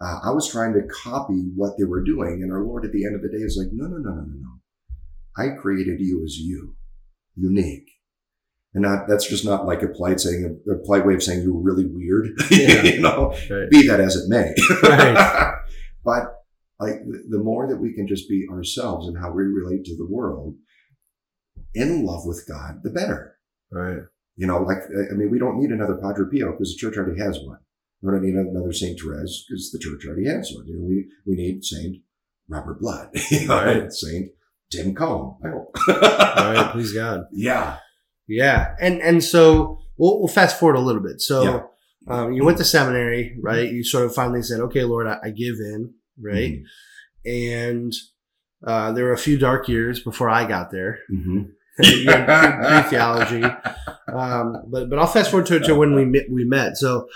Uh, 0.00 0.20
I 0.24 0.30
was 0.30 0.48
trying 0.48 0.74
to 0.74 0.86
copy 0.86 1.50
what 1.56 1.76
they 1.76 1.84
were 1.84 2.04
doing. 2.04 2.42
And 2.42 2.52
our 2.52 2.62
Lord 2.62 2.84
at 2.84 2.92
the 2.92 3.04
end 3.04 3.16
of 3.16 3.22
the 3.22 3.28
day 3.28 3.42
is 3.42 3.56
like, 3.60 3.72
no, 3.72 3.86
no, 3.86 3.96
no, 3.96 4.10
no, 4.10 4.20
no, 4.20 4.34
no. 4.40 4.58
I 5.36 5.56
created 5.56 6.00
you 6.00 6.22
as 6.24 6.36
you, 6.38 6.76
unique. 7.36 7.90
And 8.74 8.82
not, 8.82 9.08
that's 9.08 9.28
just 9.28 9.44
not 9.44 9.66
like 9.66 9.82
a 9.82 9.88
polite 9.88 10.20
saying, 10.20 10.60
a, 10.70 10.74
polite 10.84 11.06
way 11.06 11.14
of 11.14 11.22
saying 11.22 11.42
you're 11.42 11.52
really 11.52 11.86
weird, 11.86 12.28
yeah. 12.50 12.82
you 12.82 13.00
know, 13.00 13.34
right. 13.50 13.70
be 13.70 13.88
that 13.88 14.00
as 14.00 14.14
it 14.14 14.28
may. 14.28 14.54
Right. 14.82 15.54
but 16.04 16.37
like 16.80 17.00
the 17.28 17.38
more 17.38 17.66
that 17.68 17.78
we 17.78 17.92
can 17.92 18.06
just 18.06 18.28
be 18.28 18.46
ourselves 18.50 19.08
and 19.08 19.18
how 19.18 19.32
we 19.32 19.42
relate 19.42 19.84
to 19.84 19.96
the 19.96 20.06
world 20.06 20.54
in 21.74 22.04
love 22.04 22.24
with 22.24 22.44
God, 22.48 22.80
the 22.82 22.90
better. 22.90 23.36
Right. 23.70 24.00
You 24.36 24.46
know, 24.46 24.62
like, 24.62 24.78
I 25.10 25.14
mean, 25.14 25.30
we 25.30 25.38
don't 25.38 25.58
need 25.58 25.70
another 25.70 25.96
Padre 25.96 26.26
Pio 26.30 26.52
because 26.52 26.72
the 26.72 26.78
church 26.78 26.96
already 26.96 27.20
has 27.20 27.38
one. 27.40 27.58
We 28.00 28.12
don't 28.12 28.22
need 28.22 28.34
another 28.34 28.72
Saint 28.72 29.00
Therese 29.00 29.44
because 29.48 29.72
the 29.72 29.80
church 29.80 30.06
already 30.06 30.28
has 30.28 30.52
one. 30.54 30.66
You 30.68 30.78
know, 30.78 30.86
we, 30.86 31.08
we 31.26 31.34
need 31.34 31.64
Saint 31.64 31.96
Robert 32.48 32.80
Blood, 32.80 33.10
you 33.30 33.48
know, 33.48 33.64
right. 33.64 33.92
Saint 33.92 34.30
Tim 34.70 34.94
Cone. 34.94 35.36
I 35.44 35.48
hope. 35.48 35.76
right. 35.88 36.68
Please 36.72 36.92
God. 36.92 37.22
Yeah. 37.32 37.78
Yeah. 38.28 38.74
And, 38.80 39.02
and 39.02 39.24
so 39.24 39.80
we'll, 39.96 40.20
we'll 40.20 40.28
fast 40.28 40.60
forward 40.60 40.76
a 40.76 40.80
little 40.80 41.02
bit. 41.02 41.20
So, 41.20 41.42
yeah. 41.42 41.62
um, 42.06 42.32
you 42.32 42.44
went 42.44 42.58
to 42.58 42.64
seminary, 42.64 43.36
right? 43.42 43.68
You 43.68 43.82
sort 43.82 44.04
of 44.04 44.14
finally 44.14 44.42
said, 44.42 44.60
okay, 44.60 44.84
Lord, 44.84 45.08
I, 45.08 45.18
I 45.24 45.30
give 45.30 45.56
in, 45.56 45.94
right? 46.20 46.60
Mm-hmm. 47.26 47.30
And, 47.30 47.92
uh, 48.66 48.92
there 48.92 49.04
were 49.04 49.12
a 49.12 49.18
few 49.18 49.38
dark 49.38 49.68
years 49.68 50.00
before 50.00 50.28
I 50.28 50.44
got 50.44 50.70
there. 50.70 51.00
Mm-hmm. 51.12 51.42
Greek 51.78 52.86
theology. 52.86 53.44
Um, 54.12 54.64
but 54.68 54.90
but 54.90 54.98
I'll 54.98 55.06
fast 55.06 55.30
forward 55.30 55.46
to, 55.46 55.60
to 55.60 55.74
when 55.76 55.94
we 55.94 56.04
met, 56.04 56.24
we 56.28 56.44
met. 56.44 56.76
So 56.76 57.08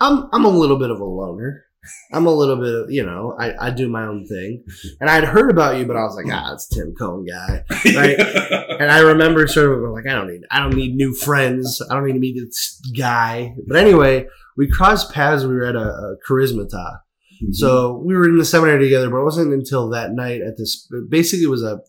I'm 0.00 0.28
I'm 0.32 0.44
a 0.44 0.50
little 0.50 0.78
bit 0.78 0.90
of 0.90 1.00
a 1.00 1.04
loner. 1.04 1.64
I'm 2.12 2.26
a 2.26 2.34
little 2.34 2.56
bit 2.56 2.74
of, 2.74 2.90
you 2.90 3.06
know, 3.06 3.36
I, 3.38 3.68
I 3.68 3.70
do 3.70 3.88
my 3.88 4.04
own 4.06 4.26
thing. 4.26 4.64
And 5.00 5.08
I'd 5.08 5.22
heard 5.22 5.50
about 5.50 5.76
you, 5.76 5.84
but 5.84 5.96
I 5.96 6.02
was 6.02 6.16
like, 6.16 6.26
ah, 6.28 6.52
it's 6.52 6.66
Tim 6.68 6.94
Cone 6.98 7.26
guy. 7.26 7.64
Right. 7.94 8.18
and 8.80 8.90
I 8.90 8.98
remember 9.00 9.46
sort 9.46 9.72
of 9.72 9.92
like, 9.92 10.06
I 10.06 10.14
don't 10.14 10.26
need, 10.26 10.40
I 10.50 10.58
don't 10.58 10.74
need 10.74 10.96
new 10.96 11.14
friends. 11.14 11.80
I 11.88 11.94
don't 11.94 12.06
need 12.06 12.14
to 12.14 12.18
meet 12.18 12.40
this 12.40 12.80
guy. 12.98 13.54
But 13.68 13.76
anyway, 13.76 14.26
we 14.56 14.68
crossed 14.68 15.12
paths. 15.12 15.44
We 15.44 15.54
were 15.54 15.64
at 15.64 15.76
a, 15.76 15.88
a 15.88 16.16
charismata. 16.28 17.00
Mm-hmm. 17.42 17.52
So 17.52 18.02
we 18.04 18.14
were 18.14 18.28
in 18.28 18.38
the 18.38 18.44
seminary 18.44 18.84
together, 18.84 19.10
but 19.10 19.18
it 19.18 19.24
wasn't 19.24 19.52
until 19.52 19.88
that 19.90 20.12
night 20.12 20.40
at 20.40 20.56
this, 20.56 20.88
basically 21.08 21.44
it 21.44 21.50
was 21.50 21.62
a 21.62 21.80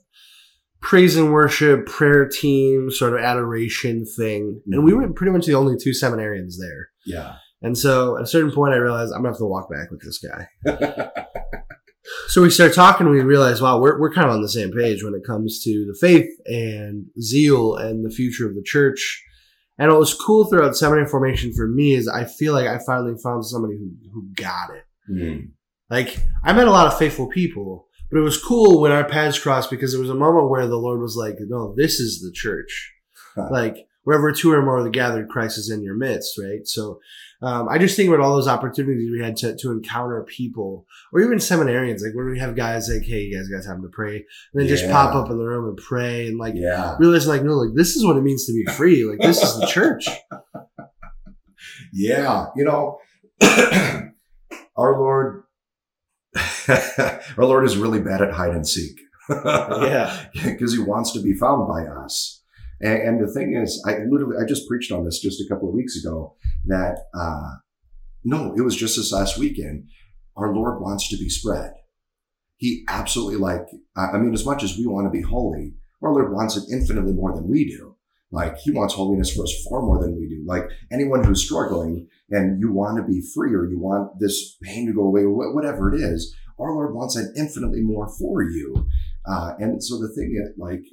praise 0.81 1.17
and 1.17 1.33
worship, 1.33 1.85
prayer 1.85 2.27
team, 2.27 2.89
sort 2.91 3.13
of 3.13 3.19
adoration 3.19 4.05
thing. 4.05 4.61
And 4.71 4.83
we 4.83 4.93
were 4.93 5.11
pretty 5.11 5.31
much 5.31 5.45
the 5.45 5.55
only 5.55 5.75
two 5.77 5.91
seminarians 5.91 6.55
there. 6.59 6.89
Yeah. 7.05 7.35
And 7.61 7.77
so 7.77 8.17
at 8.17 8.23
a 8.23 8.27
certain 8.27 8.51
point, 8.51 8.73
I 8.73 8.77
realized 8.77 9.11
I'm 9.11 9.19
gonna 9.19 9.29
have 9.29 9.37
to 9.39 9.45
walk 9.45 9.69
back 9.69 9.89
with 9.89 10.01
this 10.01 10.19
guy. 10.19 10.47
so 12.27 12.41
we 12.41 12.49
start 12.49 12.73
talking. 12.73 13.07
and 13.07 13.15
We 13.15 13.21
realize, 13.21 13.61
wow, 13.61 13.79
we're 13.79 13.99
we're 13.99 14.13
kind 14.13 14.27
of 14.27 14.33
on 14.33 14.41
the 14.41 14.49
same 14.49 14.71
page 14.71 15.03
when 15.03 15.15
it 15.15 15.25
comes 15.25 15.63
to 15.63 15.85
the 15.91 15.97
faith 15.99 16.29
and 16.45 17.07
zeal 17.19 17.75
and 17.75 18.05
the 18.05 18.13
future 18.13 18.47
of 18.47 18.55
the 18.55 18.63
church. 18.63 19.23
And 19.79 19.89
what 19.89 19.99
was 19.99 20.13
cool 20.13 20.45
throughout 20.45 20.75
seminary 20.75 21.07
formation 21.07 21.53
for 21.53 21.67
me 21.67 21.93
is 21.93 22.07
I 22.07 22.25
feel 22.25 22.53
like 22.53 22.67
I 22.67 22.79
finally 22.85 23.15
found 23.23 23.45
somebody 23.45 23.77
who 23.77 23.91
who 24.11 24.27
got 24.35 24.69
it. 24.75 24.83
Mm. 25.09 25.51
Like 25.89 26.17
I 26.43 26.53
met 26.53 26.67
a 26.67 26.71
lot 26.71 26.87
of 26.87 26.97
faithful 26.97 27.27
people, 27.27 27.87
but 28.11 28.19
it 28.19 28.23
was 28.23 28.41
cool 28.41 28.81
when 28.81 28.91
our 28.91 29.05
paths 29.05 29.39
crossed 29.39 29.69
because 29.69 29.91
there 29.91 30.01
was 30.01 30.09
a 30.09 30.15
moment 30.15 30.49
where 30.49 30.67
the 30.67 30.77
Lord 30.77 30.99
was 30.99 31.15
like, 31.15 31.35
no, 31.39 31.73
this 31.75 31.99
is 31.99 32.21
the 32.21 32.31
church. 32.31 32.93
Huh. 33.35 33.49
Like 33.51 33.87
wherever 34.07 34.31
two 34.31 34.53
or 34.53 34.61
more 34.61 34.79
are 34.79 34.89
gathered, 34.89 35.27
Christ 35.27 35.57
is 35.57 35.69
in 35.69 35.83
your 35.83 35.93
midst, 35.93 36.39
right? 36.39 36.65
So, 36.65 37.01
um, 37.41 37.67
I 37.67 37.77
just 37.77 37.97
think 37.97 38.07
about 38.07 38.21
all 38.21 38.35
those 38.35 38.47
opportunities 38.47 39.11
we 39.11 39.21
had 39.21 39.35
to, 39.37 39.53
to 39.57 39.71
encounter 39.73 40.23
people 40.23 40.85
or 41.11 41.19
even 41.19 41.39
seminarians, 41.39 42.01
like 42.01 42.15
when 42.15 42.29
we 42.29 42.39
have 42.39 42.55
guys 42.55 42.89
like, 42.89 43.03
Hey, 43.03 43.23
you 43.23 43.37
guys 43.37 43.49
got 43.49 43.69
time 43.69 43.81
to 43.81 43.89
pray 43.89 44.15
and 44.15 44.25
then 44.53 44.63
yeah. 44.63 44.75
just 44.75 44.89
pop 44.89 45.13
up 45.13 45.29
in 45.29 45.37
the 45.37 45.43
room 45.43 45.67
and 45.67 45.77
pray 45.77 46.27
and 46.27 46.37
like 46.37 46.53
yeah. 46.55 46.95
realize 46.99 47.27
like, 47.27 47.43
no, 47.43 47.55
like 47.55 47.75
this 47.75 47.97
is 47.97 48.05
what 48.05 48.15
it 48.15 48.23
means 48.23 48.45
to 48.45 48.53
be 48.53 48.65
free. 48.71 49.03
Like 49.03 49.19
this 49.19 49.43
is 49.43 49.59
the 49.59 49.67
church. 49.67 50.07
yeah. 51.93 52.45
You 52.55 52.63
know, 52.63 52.99
our 54.77 54.99
Lord 54.99 55.43
our 56.67 57.45
Lord 57.45 57.65
is 57.65 57.77
really 57.77 57.99
bad 57.99 58.21
at 58.21 58.33
hide 58.33 58.51
and 58.51 58.67
seek. 58.67 58.99
yeah. 59.29 60.25
Because 60.33 60.73
he 60.73 60.79
wants 60.79 61.11
to 61.13 61.21
be 61.21 61.33
found 61.33 61.67
by 61.67 61.85
us. 61.85 62.43
And, 62.79 63.01
and, 63.01 63.21
the 63.21 63.31
thing 63.31 63.55
is, 63.55 63.83
I 63.87 63.99
literally, 64.09 64.37
I 64.41 64.45
just 64.45 64.67
preached 64.67 64.91
on 64.91 65.03
this 65.03 65.19
just 65.19 65.41
a 65.41 65.47
couple 65.49 65.67
of 65.67 65.73
weeks 65.73 65.97
ago 65.97 66.35
that, 66.65 66.97
uh, 67.13 67.55
no, 68.23 68.53
it 68.55 68.61
was 68.61 68.75
just 68.75 68.97
this 68.97 69.11
last 69.11 69.37
weekend. 69.37 69.89
Our 70.35 70.53
Lord 70.53 70.79
wants 70.81 71.09
to 71.09 71.17
be 71.17 71.29
spread. 71.29 71.73
He 72.57 72.85
absolutely 72.87 73.37
like, 73.37 73.67
I 73.95 74.17
mean, 74.17 74.33
as 74.33 74.45
much 74.45 74.63
as 74.63 74.77
we 74.77 74.85
want 74.85 75.07
to 75.07 75.11
be 75.11 75.21
holy, 75.21 75.73
our 76.03 76.11
Lord 76.11 76.31
wants 76.31 76.55
it 76.55 76.71
infinitely 76.71 77.13
more 77.13 77.33
than 77.33 77.47
we 77.49 77.65
do. 77.65 77.95
Like 78.31 78.57
he 78.57 78.71
wants 78.71 78.93
holiness 78.93 79.33
for 79.33 79.43
us 79.43 79.65
far 79.69 79.81
more 79.81 80.01
than 80.01 80.15
we 80.19 80.27
do. 80.27 80.43
Like 80.45 80.69
anyone 80.91 81.23
who's 81.23 81.45
struggling 81.45 82.07
and 82.29 82.59
you 82.59 82.73
want 82.73 82.97
to 82.97 83.03
be 83.03 83.21
free 83.33 83.53
or 83.53 83.65
you 83.65 83.79
want 83.79 84.19
this 84.19 84.57
pain 84.61 84.85
to 84.87 84.93
go 84.93 85.03
away 85.03 85.21
or 85.21 85.53
whatever 85.53 85.93
it 85.93 86.01
is, 86.01 86.35
our 86.59 86.73
Lord 86.73 86.93
wants 86.93 87.15
that 87.15 87.33
infinitely 87.37 87.81
more 87.81 88.09
for 88.19 88.43
you. 88.43 88.87
Uh, 89.25 89.53
and 89.59 89.83
so 89.83 89.97
the 89.97 90.13
thing 90.13 90.35
is, 90.35 90.57
like, 90.57 90.83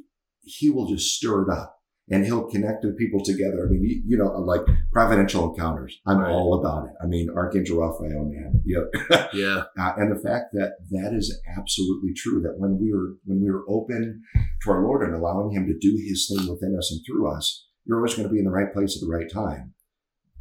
he 0.43 0.71
will 0.71 0.87
just 0.87 1.15
stir 1.17 1.43
it 1.43 1.51
up 1.51 1.79
and 2.11 2.25
he'll 2.25 2.51
connect 2.51 2.83
the 2.83 2.93
people 2.93 3.23
together. 3.25 3.67
I 3.67 3.71
mean, 3.71 3.83
you, 3.83 4.03
you 4.07 4.17
know, 4.19 4.27
like 4.41 4.61
providential 4.93 5.51
encounters. 5.51 5.99
I'm 6.07 6.19
right. 6.19 6.31
all 6.31 6.61
about 6.61 6.87
it. 6.87 6.93
I 7.03 7.07
mean, 7.07 7.31
Archangel 7.35 7.79
Raphael, 7.79 8.27
man. 8.27 8.63
Yeah. 8.65 9.27
yeah. 9.33 9.65
Uh, 9.79 9.93
and 9.97 10.15
the 10.15 10.21
fact 10.21 10.53
that 10.53 10.73
that 10.91 11.15
is 11.15 11.41
absolutely 11.57 12.13
true, 12.15 12.43
that 12.43 12.59
when 12.59 12.79
we 12.79 12.93
were, 12.93 13.17
when 13.25 13.43
we 13.43 13.51
were 13.51 13.65
open 13.69 14.23
to 14.63 14.71
our 14.71 14.83
Lord 14.83 15.03
and 15.03 15.15
allowing 15.15 15.53
him 15.53 15.67
to 15.67 15.79
do 15.79 15.97
his 15.97 16.29
thing 16.29 16.49
within 16.49 16.77
us 16.77 16.93
and 16.93 17.01
through 17.07 17.31
us, 17.31 17.67
you're 17.87 17.99
always 17.99 18.15
going 18.15 18.29
to 18.29 18.33
be 18.33 18.39
in 18.39 18.45
the 18.45 18.51
right 18.51 18.73
place 18.73 18.97
at 18.97 19.01
the 19.01 19.13
right 19.13 19.31
time. 19.31 19.73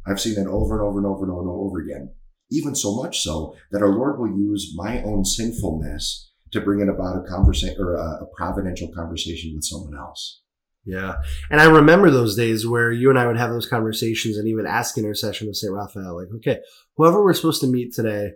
I've 0.06 0.20
seen 0.20 0.34
that 0.34 0.46
over 0.46 0.74
and 0.74 0.86
over 0.86 0.98
and 0.98 1.06
over 1.06 1.24
and 1.24 1.32
over 1.32 1.40
and 1.40 1.50
over 1.50 1.80
again. 1.80 2.12
Even 2.50 2.74
so 2.74 2.94
much 2.94 3.22
so 3.22 3.56
that 3.70 3.82
our 3.82 3.88
Lord 3.88 4.18
will 4.18 4.38
use 4.38 4.74
my 4.76 5.02
own 5.02 5.24
sinfulness 5.24 6.30
to 6.52 6.60
bring 6.60 6.80
it 6.80 6.90
about 6.90 7.16
a 7.16 7.26
conversation 7.26 7.76
or 7.80 7.94
a, 7.94 8.22
a 8.22 8.26
providential 8.36 8.88
conversation 8.94 9.52
with 9.54 9.64
someone 9.64 9.96
else. 9.98 10.42
Yeah. 10.86 11.14
And 11.50 11.60
I 11.60 11.64
remember 11.64 12.10
those 12.10 12.36
days 12.36 12.66
where 12.66 12.92
you 12.92 13.08
and 13.10 13.18
I 13.18 13.26
would 13.26 13.38
have 13.38 13.50
those 13.50 13.66
conversations 13.68 14.36
and 14.36 14.46
even 14.48 14.66
ask 14.66 14.98
intercession 14.98 15.48
of 15.48 15.56
St. 15.56 15.72
Raphael, 15.72 16.16
like, 16.16 16.28
okay, 16.36 16.60
whoever 16.96 17.24
we're 17.24 17.32
supposed 17.34 17.60
to 17.62 17.66
meet 17.66 17.94
today, 17.94 18.32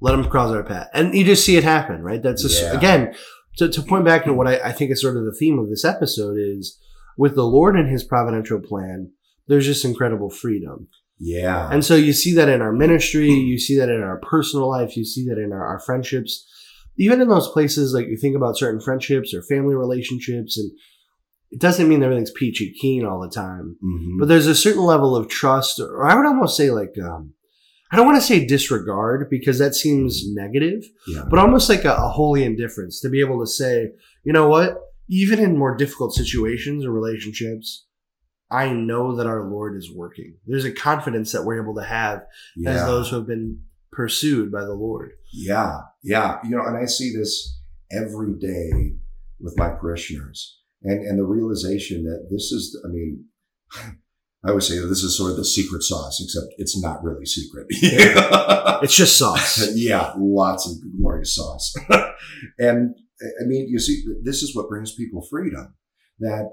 let 0.00 0.12
them 0.12 0.28
cross 0.30 0.50
our 0.54 0.62
path. 0.62 0.88
And 0.94 1.14
you 1.14 1.24
just 1.24 1.44
see 1.44 1.56
it 1.56 1.64
happen, 1.64 2.02
right? 2.02 2.22
That's 2.22 2.42
just, 2.42 2.62
Yeah. 2.62 2.72
again, 2.72 3.14
to, 3.58 3.68
to 3.68 3.82
point 3.82 4.04
back 4.04 4.24
to 4.24 4.32
what 4.32 4.46
I, 4.46 4.56
I 4.68 4.72
think 4.72 4.90
is 4.90 5.02
sort 5.02 5.16
of 5.16 5.24
the 5.24 5.34
theme 5.34 5.58
of 5.58 5.68
this 5.68 5.84
episode 5.84 6.36
is 6.38 6.78
with 7.16 7.34
the 7.34 7.44
Lord 7.44 7.74
and 7.76 7.90
his 7.90 8.04
providential 8.04 8.60
plan, 8.60 9.10
there's 9.48 9.66
just 9.66 9.84
incredible 9.84 10.30
freedom. 10.30 10.88
Yeah. 11.18 11.68
And 11.72 11.84
so 11.84 11.96
you 11.96 12.12
see 12.12 12.32
that 12.34 12.48
in 12.48 12.62
our 12.62 12.72
ministry, 12.72 13.30
you 13.30 13.58
see 13.58 13.76
that 13.78 13.88
in 13.88 14.02
our 14.02 14.18
personal 14.20 14.68
life, 14.68 14.96
you 14.96 15.04
see 15.04 15.26
that 15.28 15.38
in 15.38 15.52
our, 15.52 15.66
our 15.66 15.80
friendships, 15.80 16.46
even 16.96 17.20
in 17.20 17.28
those 17.28 17.48
places, 17.48 17.92
like 17.92 18.06
you 18.06 18.16
think 18.16 18.36
about 18.36 18.56
certain 18.56 18.80
friendships 18.80 19.34
or 19.34 19.42
family 19.42 19.74
relationships, 19.74 20.56
and 20.56 20.70
it 21.50 21.60
doesn't 21.60 21.88
mean 21.88 22.02
everything's 22.02 22.30
peachy 22.30 22.72
keen 22.78 23.04
all 23.04 23.20
the 23.20 23.30
time, 23.30 23.76
Mhm. 23.82 24.18
but 24.18 24.28
there's 24.28 24.46
a 24.46 24.54
certain 24.54 24.82
level 24.82 25.16
of 25.16 25.28
trust, 25.28 25.80
or 25.80 26.06
I 26.06 26.14
would 26.14 26.26
almost 26.26 26.56
say 26.56 26.70
like, 26.70 26.94
um, 27.02 27.32
I 27.90 27.96
don't 27.96 28.06
want 28.06 28.18
to 28.20 28.26
say 28.26 28.44
disregard 28.44 29.30
because 29.30 29.58
that 29.58 29.74
seems 29.74 30.30
negative, 30.34 30.84
yeah. 31.06 31.24
but 31.30 31.38
almost 31.38 31.70
like 31.70 31.84
a, 31.86 31.94
a 31.94 32.08
holy 32.08 32.44
indifference 32.44 33.00
to 33.00 33.08
be 33.08 33.20
able 33.20 33.40
to 33.40 33.46
say, 33.46 33.92
you 34.24 34.32
know 34.32 34.46
what, 34.46 34.78
even 35.08 35.38
in 35.38 35.56
more 35.56 35.74
difficult 35.74 36.12
situations 36.12 36.84
or 36.84 36.92
relationships, 36.92 37.86
I 38.50 38.70
know 38.72 39.16
that 39.16 39.26
our 39.26 39.48
Lord 39.48 39.76
is 39.76 39.90
working. 39.90 40.36
There's 40.46 40.64
a 40.66 40.72
confidence 40.72 41.32
that 41.32 41.44
we're 41.44 41.62
able 41.62 41.74
to 41.76 41.84
have 41.84 42.26
yeah. 42.56 42.70
as 42.70 42.84
those 42.84 43.08
who 43.08 43.16
have 43.16 43.26
been 43.26 43.62
pursued 43.90 44.52
by 44.52 44.64
the 44.64 44.74
Lord. 44.74 45.12
Yeah, 45.32 45.80
yeah. 46.02 46.38
You 46.44 46.50
know, 46.50 46.62
and 46.64 46.76
I 46.76 46.86
see 46.86 47.14
this 47.14 47.58
every 47.90 48.34
day 48.34 48.96
with 49.40 49.56
my 49.58 49.70
parishioners, 49.70 50.60
and 50.82 51.06
and 51.06 51.18
the 51.18 51.24
realization 51.24 52.04
that 52.04 52.28
this 52.30 52.52
is, 52.52 52.78
I 52.84 52.88
mean, 52.88 53.24
I 54.44 54.50
always 54.50 54.68
say 54.68 54.78
that 54.78 54.86
this 54.86 55.02
is 55.02 55.16
sort 55.16 55.32
of 55.32 55.36
the 55.36 55.44
secret 55.44 55.82
sauce, 55.82 56.20
except 56.22 56.46
it's 56.58 56.80
not 56.80 57.02
really 57.02 57.26
secret. 57.26 57.66
It's 58.80 58.94
just 58.94 59.18
sauce. 59.18 59.72
yeah, 59.74 60.12
lots 60.16 60.68
of 60.70 60.76
glorious 60.96 61.34
sauce. 61.34 61.74
and 62.60 62.94
I 63.20 63.44
mean, 63.46 63.66
you 63.68 63.80
see, 63.80 64.04
this 64.22 64.42
is 64.44 64.54
what 64.54 64.68
brings 64.68 64.94
people 64.94 65.26
freedom. 65.28 65.74
That 66.20 66.48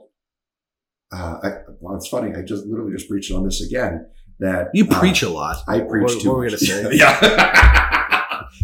uh, 1.14 1.36
I, 1.44 1.50
well, 1.80 1.96
it's 1.96 2.08
funny. 2.08 2.34
I 2.36 2.42
just 2.42 2.66
literally 2.66 2.94
just 2.94 3.08
preached 3.08 3.32
on 3.32 3.44
this 3.46 3.62
again. 3.62 4.08
That 4.40 4.70
You 4.74 4.88
uh, 4.90 5.00
preach 5.00 5.22
a 5.22 5.30
lot. 5.30 5.58
I 5.68 5.82
preach 5.82 6.04
What, 6.06 6.22
too 6.22 6.30
what 6.30 6.38
were 6.38 6.46
we 6.46 6.50
much. 6.52 6.68
gonna 6.68 6.90
say? 6.92 6.98
yeah. 6.98 7.85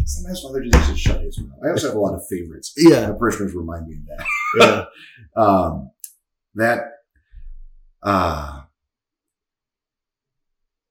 Sometimes 0.04 0.42
Father 0.42 0.62
Jesus 0.62 0.88
just 0.88 1.00
shut 1.00 1.20
his 1.20 1.38
mouth. 1.40 1.58
I 1.64 1.70
also 1.70 1.88
have 1.88 1.96
a 1.96 2.00
lot 2.00 2.14
of 2.14 2.22
favorites. 2.28 2.72
Yeah. 2.76 3.08
My 3.08 3.18
parishioners 3.18 3.54
remind 3.54 3.86
me 3.86 3.96
of 3.96 4.18
that. 4.18 4.26
Yeah. 4.58 4.84
Um, 5.34 5.90
that 6.56 6.82
uh, 8.02 8.62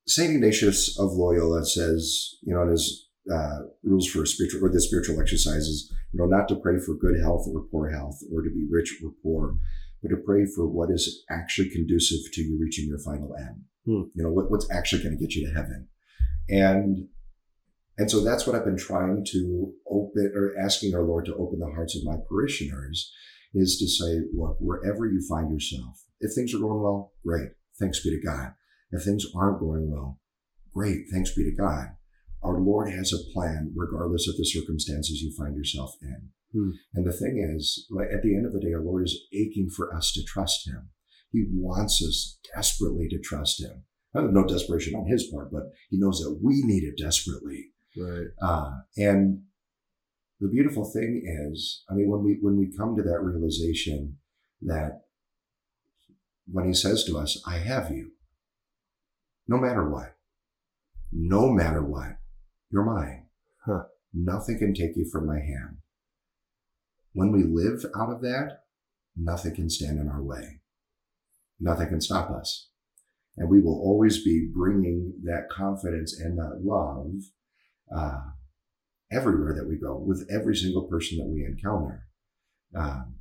Saint 0.08 0.34
Ignatius 0.34 1.00
of 1.00 1.12
Loyola 1.12 1.64
says, 1.64 2.36
you 2.42 2.54
know, 2.54 2.64
in 2.64 2.70
his 2.70 3.10
uh, 3.32 3.60
rules 3.84 4.08
for 4.08 4.26
spiritual 4.26 4.66
or 4.66 4.70
the 4.70 4.82
spiritual 4.82 5.20
exercises, 5.22 5.94
you 6.12 6.20
know, 6.20 6.26
not 6.26 6.48
to 6.48 6.56
pray 6.56 6.80
for 6.80 6.96
good 6.96 7.20
health 7.22 7.48
or 7.54 7.62
poor 7.72 7.90
health, 7.90 8.20
or 8.34 8.42
to 8.42 8.50
be 8.50 8.68
rich 8.70 9.00
or 9.04 9.12
poor, 9.22 9.56
but 10.02 10.10
to 10.10 10.18
pray 10.18 10.46
for 10.46 10.68
what 10.68 10.90
is 10.90 11.24
actually 11.30 11.70
conducive 11.70 12.20
to 12.34 12.42
you 12.42 12.58
reaching 12.60 12.88
your 12.88 13.00
final 13.00 13.36
end. 13.36 13.62
Hmm. 13.86 14.10
You 14.16 14.24
know, 14.24 14.32
what, 14.32 14.50
what's 14.50 14.70
actually 14.72 15.04
going 15.04 15.18
to 15.18 15.22
get 15.24 15.36
you 15.36 15.48
to 15.48 15.54
heaven, 15.54 15.88
and 16.50 17.08
and 18.02 18.10
so 18.10 18.24
that's 18.24 18.48
what 18.48 18.56
I've 18.56 18.66
been 18.66 18.80
trying 18.80 19.24
to 19.32 19.74
open 19.88 20.34
or 20.36 20.56
asking 20.60 20.96
our 20.96 21.04
Lord 21.04 21.26
to 21.26 21.36
open 21.36 21.60
the 21.60 21.72
hearts 21.72 21.96
of 21.96 22.04
my 22.04 22.16
parishioners 22.28 23.14
is 23.54 23.78
to 23.78 23.88
say, 23.88 24.22
look, 24.34 24.58
wherever 24.60 25.06
you 25.06 25.22
find 25.30 25.52
yourself, 25.52 26.02
if 26.20 26.34
things 26.34 26.52
are 26.56 26.58
going 26.58 26.82
well, 26.82 27.14
great. 27.24 27.50
Thanks 27.80 28.04
be 28.04 28.10
to 28.10 28.20
God. 28.20 28.54
If 28.92 29.04
things 29.04 29.28
aren't 29.36 29.60
going 29.60 29.92
well, 29.92 30.20
great. 30.74 31.06
Thanks 31.14 31.36
be 31.36 31.44
to 31.44 31.56
God. 31.56 31.90
Our 32.42 32.60
Lord 32.60 32.92
has 32.92 33.14
a 33.14 33.32
plan 33.34 33.72
regardless 33.76 34.28
of 34.28 34.36
the 34.36 34.46
circumstances 34.46 35.22
you 35.22 35.32
find 35.38 35.56
yourself 35.56 35.94
in. 36.02 36.30
Hmm. 36.54 36.72
And 36.96 37.06
the 37.06 37.14
thing 37.14 37.38
is, 37.56 37.88
at 38.12 38.24
the 38.24 38.36
end 38.36 38.48
of 38.48 38.54
the 38.54 38.62
day, 38.62 38.74
our 38.74 38.82
Lord 38.82 39.04
is 39.04 39.28
aching 39.32 39.70
for 39.70 39.96
us 39.96 40.12
to 40.14 40.24
trust 40.24 40.68
Him. 40.68 40.90
He 41.32 41.46
wants 41.54 42.04
us 42.04 42.40
desperately 42.56 43.08
to 43.10 43.20
trust 43.20 43.62
Him. 43.62 43.84
Uh, 44.16 44.22
No 44.22 44.44
desperation 44.44 44.96
on 44.96 45.06
His 45.06 45.32
part, 45.32 45.52
but 45.52 45.70
He 45.92 46.00
knows 46.00 46.18
that 46.18 46.40
we 46.42 46.64
need 46.64 46.84
it 46.84 46.98
desperately. 46.98 47.68
Right. 47.98 48.28
Uh, 48.42 48.72
and 48.98 49.44
the 50.40 50.48
beautiful 50.48 50.86
thing 50.86 51.22
is, 51.26 51.84
I 51.90 51.94
mean, 51.94 52.10
when 52.10 52.24
we 52.24 52.38
when 52.42 52.58
we 52.58 52.76
come 52.76 52.96
to 52.96 53.04
that 53.04 53.22
realization 53.22 54.18
that 54.62 55.04
when 56.52 56.66
he 56.66 56.74
says 56.74 57.04
to 57.06 57.18
us, 57.18 57.42
"I 57.46 57.58
have 57.58 57.92
you," 57.92 58.12
no 59.48 59.58
matter 59.58 59.88
what, 59.88 60.16
no 61.12 61.52
matter 61.52 61.84
what, 61.84 62.18
you're 62.72 62.86
mine. 62.86 63.28
Huh. 63.66 63.84
Nothing 64.14 64.60
can 64.60 64.74
take 64.74 64.96
you 64.96 65.08
from 65.10 65.28
my 65.28 65.40
hand. 65.40 65.78
When 67.14 67.32
we 67.32 67.44
live 67.44 67.86
out 67.96 68.12
of 68.12 68.22
that, 68.22 68.64
nothing 69.16 69.56
can 69.56 69.70
stand 69.70 70.00
in 70.00 70.08
our 70.08 70.24
way. 70.24 70.62
Nothing 71.60 71.90
can 71.90 72.02
stop 72.02 72.30
us. 72.32 72.70
And 73.38 73.50
we 73.50 73.62
will 73.62 73.80
always 73.80 74.24
be 74.24 74.50
bringing 74.52 75.22
that 75.24 75.50
confidence 75.50 76.20
and 76.20 76.38
that 76.38 76.62
love 76.64 77.32
uh, 77.96 78.22
everywhere 79.12 79.54
that 79.56 79.68
we 79.68 79.78
go 79.78 79.98
with 79.98 80.28
every 80.32 80.56
single 80.56 80.84
person 80.84 81.18
that 81.18 81.28
we 81.28 81.46
encounter. 81.46 82.08
Um, 82.76 83.16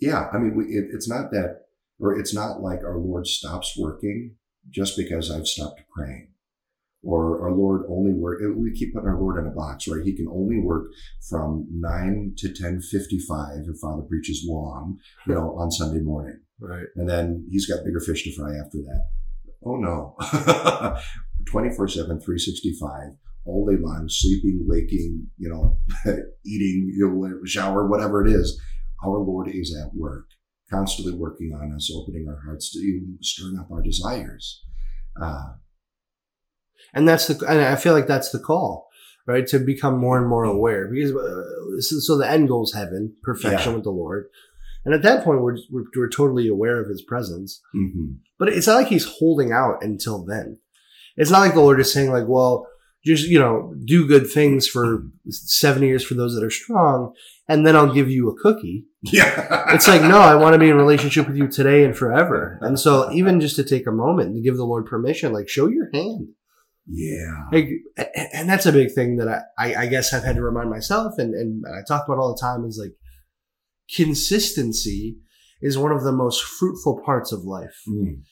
yeah, 0.00 0.28
I 0.32 0.38
mean, 0.38 0.54
we, 0.54 0.64
it, 0.64 0.86
it's 0.92 1.08
not 1.08 1.30
that, 1.30 1.62
or 1.98 2.18
it's 2.18 2.34
not 2.34 2.60
like 2.60 2.80
our 2.80 2.98
Lord 2.98 3.26
stops 3.26 3.74
working 3.78 4.36
just 4.68 4.96
because 4.96 5.30
I've 5.30 5.46
stopped 5.46 5.80
praying, 5.96 6.28
or 7.02 7.42
our 7.42 7.52
Lord 7.52 7.82
only 7.88 8.12
work. 8.12 8.40
We 8.56 8.72
keep 8.74 8.92
putting 8.92 9.08
our 9.08 9.18
Lord 9.18 9.38
in 9.38 9.50
a 9.50 9.54
box, 9.54 9.88
right? 9.88 10.04
He 10.04 10.14
can 10.14 10.28
only 10.28 10.60
work 10.60 10.88
from 11.28 11.66
nine 11.70 12.34
to 12.38 12.52
ten 12.52 12.82
fifty-five 12.82 13.64
if 13.66 13.78
Father 13.80 14.02
preaches 14.02 14.44
long, 14.46 14.98
you 15.26 15.34
know, 15.34 15.56
on 15.56 15.70
Sunday 15.70 16.00
morning. 16.00 16.40
Right. 16.60 16.86
And 16.96 17.08
then 17.08 17.46
he's 17.50 17.66
got 17.66 17.84
bigger 17.84 18.00
fish 18.00 18.24
to 18.24 18.34
fry 18.34 18.50
after 18.56 18.78
that. 18.78 19.04
Oh 19.64 19.76
no. 19.76 20.16
24 21.46 21.88
7, 21.88 22.20
365, 22.20 23.16
all 23.46 23.66
day 23.66 23.76
long, 23.80 24.06
sleeping, 24.08 24.64
waking, 24.66 25.26
you 25.38 25.48
know, 25.48 25.78
eating, 26.44 26.92
you 26.96 27.08
know, 27.08 27.38
shower, 27.44 27.86
whatever 27.88 28.24
it 28.26 28.30
is. 28.32 28.60
Our 29.04 29.18
Lord 29.18 29.48
is 29.52 29.76
at 29.80 29.94
work, 29.94 30.26
constantly 30.70 31.12
working 31.14 31.52
on 31.52 31.72
us, 31.74 31.90
opening 31.94 32.26
our 32.28 32.40
hearts 32.46 32.72
to 32.72 32.78
you, 32.80 33.16
stirring 33.20 33.58
up 33.58 33.70
our 33.70 33.82
desires. 33.82 34.62
Uh, 35.20 35.52
And 36.94 37.06
that's 37.08 37.26
the, 37.26 37.46
and 37.46 37.60
I 37.60 37.76
feel 37.76 37.92
like 37.92 38.06
that's 38.06 38.30
the 38.30 38.38
call, 38.38 38.88
right? 39.26 39.46
To 39.48 39.58
become 39.58 39.98
more 39.98 40.18
and 40.18 40.28
more 40.28 40.44
aware 40.44 40.88
because, 40.90 41.12
uh, 41.12 41.80
so, 41.80 41.96
so 42.00 42.16
the 42.18 42.28
end 42.30 42.48
goal 42.48 42.64
is 42.64 42.74
heaven, 42.74 43.14
perfection 43.22 43.70
Yeah. 43.72 43.76
with 43.76 43.84
the 43.84 43.90
Lord. 43.90 44.26
And 44.84 44.94
at 44.94 45.02
that 45.02 45.24
point, 45.24 45.42
we're, 45.42 45.56
we're, 45.70 45.84
we're 45.96 46.08
totally 46.08 46.48
aware 46.48 46.80
of 46.80 46.88
his 46.88 47.02
presence. 47.02 47.60
mhm. 47.74 48.18
But 48.38 48.48
it's 48.50 48.66
not 48.66 48.76
like 48.76 48.86
he's 48.88 49.04
holding 49.18 49.52
out 49.52 49.82
until 49.82 50.24
then. 50.24 50.58
It's 51.16 51.30
not 51.30 51.40
like 51.40 51.54
the 51.54 51.60
Lord 51.60 51.80
is 51.80 51.92
saying, 51.92 52.10
like, 52.10 52.26
well, 52.26 52.66
just, 53.04 53.28
you 53.28 53.38
know, 53.38 53.72
do 53.84 54.06
good 54.06 54.28
things 54.28 54.66
for 54.66 55.04
seven 55.28 55.82
years 55.82 56.04
for 56.04 56.14
those 56.14 56.34
that 56.34 56.44
are 56.44 56.50
strong, 56.50 57.12
and 57.48 57.64
then 57.64 57.76
I'll 57.76 57.92
give 57.92 58.10
you 58.10 58.28
a 58.28 58.36
cookie. 58.36 58.84
Yeah. 59.02 59.72
It's 59.74 59.86
like, 59.86 60.02
no, 60.02 60.18
I 60.18 60.34
want 60.34 60.54
to 60.54 60.58
be 60.58 60.68
in 60.68 60.76
relationship 60.76 61.28
with 61.28 61.36
you 61.36 61.46
today 61.46 61.84
and 61.84 61.96
forever. 61.96 62.58
And 62.62 62.78
so, 62.80 63.10
even 63.12 63.40
just 63.40 63.56
to 63.56 63.64
take 63.64 63.86
a 63.86 63.92
moment 63.92 64.34
to 64.34 64.42
give 64.42 64.56
the 64.56 64.64
Lord 64.64 64.86
permission, 64.86 65.32
like, 65.32 65.48
show 65.48 65.68
your 65.68 65.88
hand. 65.94 66.28
yeah. 66.88 67.44
Like, 67.52 67.68
and 68.32 68.48
that's 68.48 68.66
a 68.66 68.72
big 68.72 68.92
thing 68.92 69.16
that 69.16 69.28
I, 69.28 69.42
I, 69.58 69.74
I 69.82 69.86
guess 69.86 70.12
I've 70.12 70.24
had 70.24 70.36
to 70.36 70.42
remind 70.42 70.70
myself 70.70 71.14
and, 71.18 71.34
and 71.34 71.64
I 71.66 71.82
talk 71.86 72.06
about 72.06 72.18
all 72.18 72.34
the 72.34 72.40
time 72.40 72.64
is 72.64 72.78
like, 72.82 72.94
consistency 73.94 75.18
is 75.62 75.78
one 75.78 75.92
of 75.92 76.02
the 76.02 76.12
most 76.12 76.42
fruitful 76.42 77.00
parts 77.04 77.32
of 77.32 77.44
life. 77.44 77.76
Mm. 77.88 78.22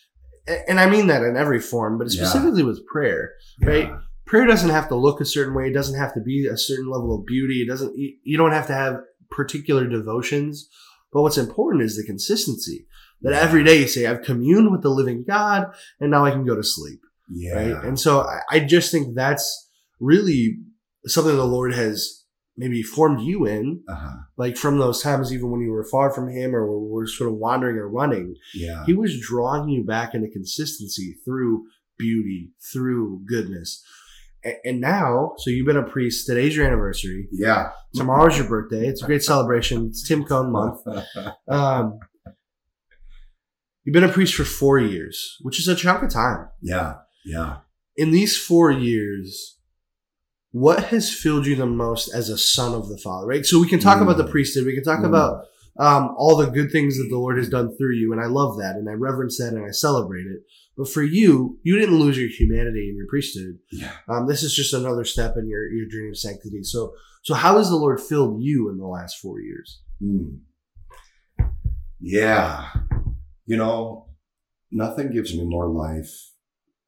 And 0.69 0.79
I 0.79 0.89
mean 0.91 1.07
that 1.07 1.23
in 1.23 1.37
every 1.37 1.61
form, 1.61 1.99
but 1.99 2.13
Yeah. 2.13 2.25
specifically 2.25 2.63
with 2.63 2.85
prayer. 2.87 3.33
Right. 3.61 3.89
Yeah. 3.89 3.99
prayer 4.27 4.47
doesn't 4.47 4.71
have 4.71 4.89
to 4.89 4.97
look 4.97 5.21
a 5.21 5.25
certain 5.25 5.55
way. 5.55 5.69
It 5.69 5.75
doesn't 5.75 5.99
have 5.99 6.15
to 6.15 6.21
be 6.21 6.47
a 6.47 6.57
certain 6.57 6.89
level 6.89 7.15
of 7.15 7.27
beauty. 7.27 7.63
It 7.63 7.69
doesn't, 7.69 7.95
you 7.97 8.37
don't 8.39 8.53
have 8.53 8.67
to 8.69 8.73
have 8.75 9.01
particular 9.31 9.87
devotions. 9.87 10.69
But 11.13 11.23
what's 11.23 11.39
important 11.39 11.83
is 11.85 11.97
the 11.97 12.05
consistency 12.05 12.87
that 13.23 13.33
every 13.35 13.63
day 13.63 13.79
you 13.81 13.87
say, 13.87 14.07
I've 14.07 14.23
communed 14.23 14.73
with 14.73 14.83
the 14.83 14.89
living 14.91 15.25
God 15.27 15.67
and 16.01 16.11
now 16.11 16.25
I 16.25 16.31
can 16.31 16.45
go 16.45 16.57
to 16.57 16.63
sleep. 16.65 17.01
Yeah. 17.31 17.73
Right. 17.75 17.85
And 17.85 17.99
so 18.01 18.21
I, 18.23 18.41
I 18.51 18.61
just 18.61 18.91
think 18.91 19.15
that's 19.15 19.69
really 20.01 20.59
something 21.07 21.37
the 21.37 21.45
Lord 21.45 21.75
has 21.75 22.24
maybe 22.57 22.83
formed 22.83 23.21
you 23.21 23.47
in, 23.47 23.83
Uh-huh. 23.89 24.17
like 24.37 24.57
from 24.57 24.79
those 24.79 25.03
times, 25.03 25.33
even 25.33 25.51
when 25.51 25.61
you 25.61 25.71
were 25.73 25.85
far 25.91 26.11
from 26.13 26.29
Him 26.29 26.55
or 26.55 26.79
were 26.81 27.07
sort 27.07 27.31
of 27.31 27.37
wandering 27.37 27.77
or 27.77 27.89
running. 27.89 28.37
Yeah. 28.55 28.85
He 28.87 28.93
was 28.95 29.19
drawing 29.21 29.69
you 29.69 29.83
back 29.85 30.15
into 30.15 30.29
consistency 30.29 31.17
through 31.25 31.65
beauty, 31.99 32.53
through 32.73 33.23
goodness. 33.27 33.83
And 34.65 34.81
now, 34.81 35.33
so 35.39 35.49
you've 35.51 35.67
been 35.67 35.77
a 35.79 35.83
priest. 35.83 36.27
Today's 36.27 36.55
your 36.55 36.67
anniversary. 36.67 37.29
Yeah. 37.33 37.71
Tomorrow's 37.95 38.37
your 38.37 38.47
birthday. 38.49 38.87
It's 38.89 39.03
a 39.03 39.07
great 39.07 39.23
celebration. 39.23 39.87
It's 39.87 40.07
Tim 40.07 40.25
Cone 40.25 40.53
month. 40.53 40.81
Um, 41.49 41.99
you've 43.85 43.93
been 43.95 44.05
a 44.05 44.09
priest 44.13 44.35
for 44.35 44.45
four 44.45 44.79
years, 44.79 45.37
which 45.43 45.59
is 45.59 45.69
a 45.69 45.75
chunk 45.75 46.03
of 46.03 46.11
time. 46.11 46.49
yeah. 46.63 46.95
Yeah. 47.25 47.59
In 47.97 48.11
these 48.11 48.37
four 48.37 48.71
years, 48.71 49.59
what 50.55 50.85
has 50.85 51.13
filled 51.13 51.47
you 51.47 51.57
the 51.57 51.67
most 51.67 52.15
as 52.15 52.29
a 52.29 52.39
son 52.39 52.75
of 52.75 52.89
the 52.89 52.97
Father? 52.97 53.27
Right. 53.27 53.45
So 53.45 53.59
we 53.61 53.69
can 53.69 53.81
talk 53.81 53.99
Mm. 53.99 54.03
about 54.03 54.19
the 54.19 54.29
priesthood. 54.29 54.65
We 54.67 54.75
can 54.75 54.85
talk 54.85 55.01
Mm. 55.01 55.09
about 55.09 55.47
um, 55.81 56.15
all 56.17 56.37
the 56.37 56.47
good 56.47 56.71
things 56.71 56.97
that 56.97 57.09
the 57.11 57.19
Lord 57.19 57.37
has 57.37 57.49
done 57.49 57.77
through 57.77 57.95
you, 57.97 58.13
and 58.13 58.21
I 58.21 58.27
love 58.27 58.59
that, 58.59 58.77
and 58.77 58.89
I 58.89 58.93
reverence 58.93 59.39
that, 59.39 59.55
and 59.55 59.67
I 59.67 59.73
celebrate 59.73 60.27
it. 60.27 60.45
But 60.77 60.89
for 60.89 61.03
you, 61.03 61.59
you 61.65 61.77
didn't 61.77 61.99
lose 61.99 62.17
your 62.17 62.29
humanity 62.29 62.89
in 62.89 62.97
your 62.97 63.09
priesthood. 63.09 63.59
Yeah. 63.73 63.91
Um, 64.09 64.29
this 64.29 64.45
is 64.45 64.55
just 64.55 64.73
another 64.73 65.03
step 65.05 65.37
in 65.37 65.49
your 65.49 65.69
your 65.73 65.89
journey 65.89 66.11
of 66.11 66.17
sanctity. 66.17 66.63
So, 66.63 66.95
so 67.25 67.35
how 67.35 67.59
has 67.59 67.69
the 67.71 67.75
Lord 67.77 68.01
filled 68.01 68.41
you 68.41 68.71
in 68.71 68.79
the 68.79 68.87
last 68.87 69.19
four 69.19 69.41
years? 69.41 69.81
Hmm. 70.01 70.37
Yeah. 72.01 72.71
You 73.47 73.57
know, 73.57 74.07
nothing 74.71 75.11
gives 75.11 75.35
me 75.37 75.45
more 75.45 75.69
life 75.69 76.31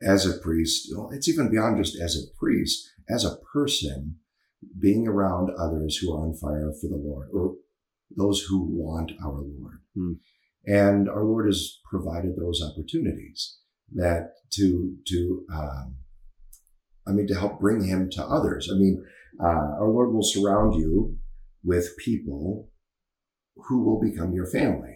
as 0.06 0.24
a 0.26 0.38
priest. 0.38 0.92
It's 1.12 1.28
even 1.28 1.50
beyond 1.50 1.82
just 1.82 2.00
as 2.00 2.16
a 2.16 2.38
priest, 2.38 2.88
as 3.10 3.24
a 3.24 3.36
person, 3.52 4.16
being 4.78 5.06
around 5.06 5.50
others 5.58 5.96
who 5.96 6.14
are 6.14 6.20
on 6.26 6.34
fire 6.34 6.72
for 6.80 6.88
the 6.88 6.96
Lord 6.96 7.28
or 7.32 7.56
those 8.16 8.42
who 8.42 8.62
want 8.70 9.12
our 9.22 9.42
Lord. 9.42 9.80
Hmm. 9.94 10.12
And 10.64 11.08
our 11.08 11.24
Lord 11.24 11.46
has 11.46 11.78
provided 11.88 12.36
those 12.36 12.62
opportunities 12.62 13.58
that 13.94 14.32
to, 14.54 14.96
to, 15.08 15.44
um, 15.52 15.96
I 17.06 17.12
mean, 17.12 17.26
to 17.28 17.38
help 17.38 17.60
bring 17.60 17.84
him 17.84 18.10
to 18.12 18.24
others. 18.24 18.68
I 18.72 18.76
mean, 18.76 19.04
uh, 19.40 19.46
our 19.78 19.88
Lord 19.88 20.12
will 20.12 20.24
surround 20.24 20.74
you 20.74 21.18
with 21.62 21.96
people 21.98 22.68
who 23.68 23.84
will 23.84 24.00
become 24.00 24.32
your 24.32 24.46
family. 24.46 24.95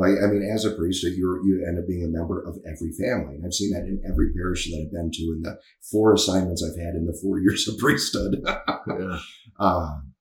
Like, 0.00 0.16
I 0.24 0.28
mean, 0.28 0.42
as 0.42 0.64
a 0.64 0.70
priest, 0.70 1.02
you 1.02 1.42
you 1.44 1.62
end 1.68 1.78
up 1.78 1.86
being 1.86 2.04
a 2.04 2.08
member 2.08 2.40
of 2.40 2.56
every 2.64 2.90
family. 2.92 3.34
And 3.34 3.44
I've 3.44 3.52
seen 3.52 3.70
that 3.72 3.84
in 3.84 4.00
every 4.10 4.32
parish 4.32 4.64
that 4.64 4.82
I've 4.82 4.90
been 4.90 5.10
to 5.12 5.22
in 5.24 5.42
the 5.42 5.58
four 5.92 6.14
assignments 6.14 6.64
I've 6.64 6.82
had 6.82 6.94
in 6.94 7.04
the 7.04 7.18
four 7.20 7.38
years 7.44 7.68
of 7.68 7.76
priesthood. 7.76 8.42
Yeah. 8.42 9.18
um, 9.60 10.14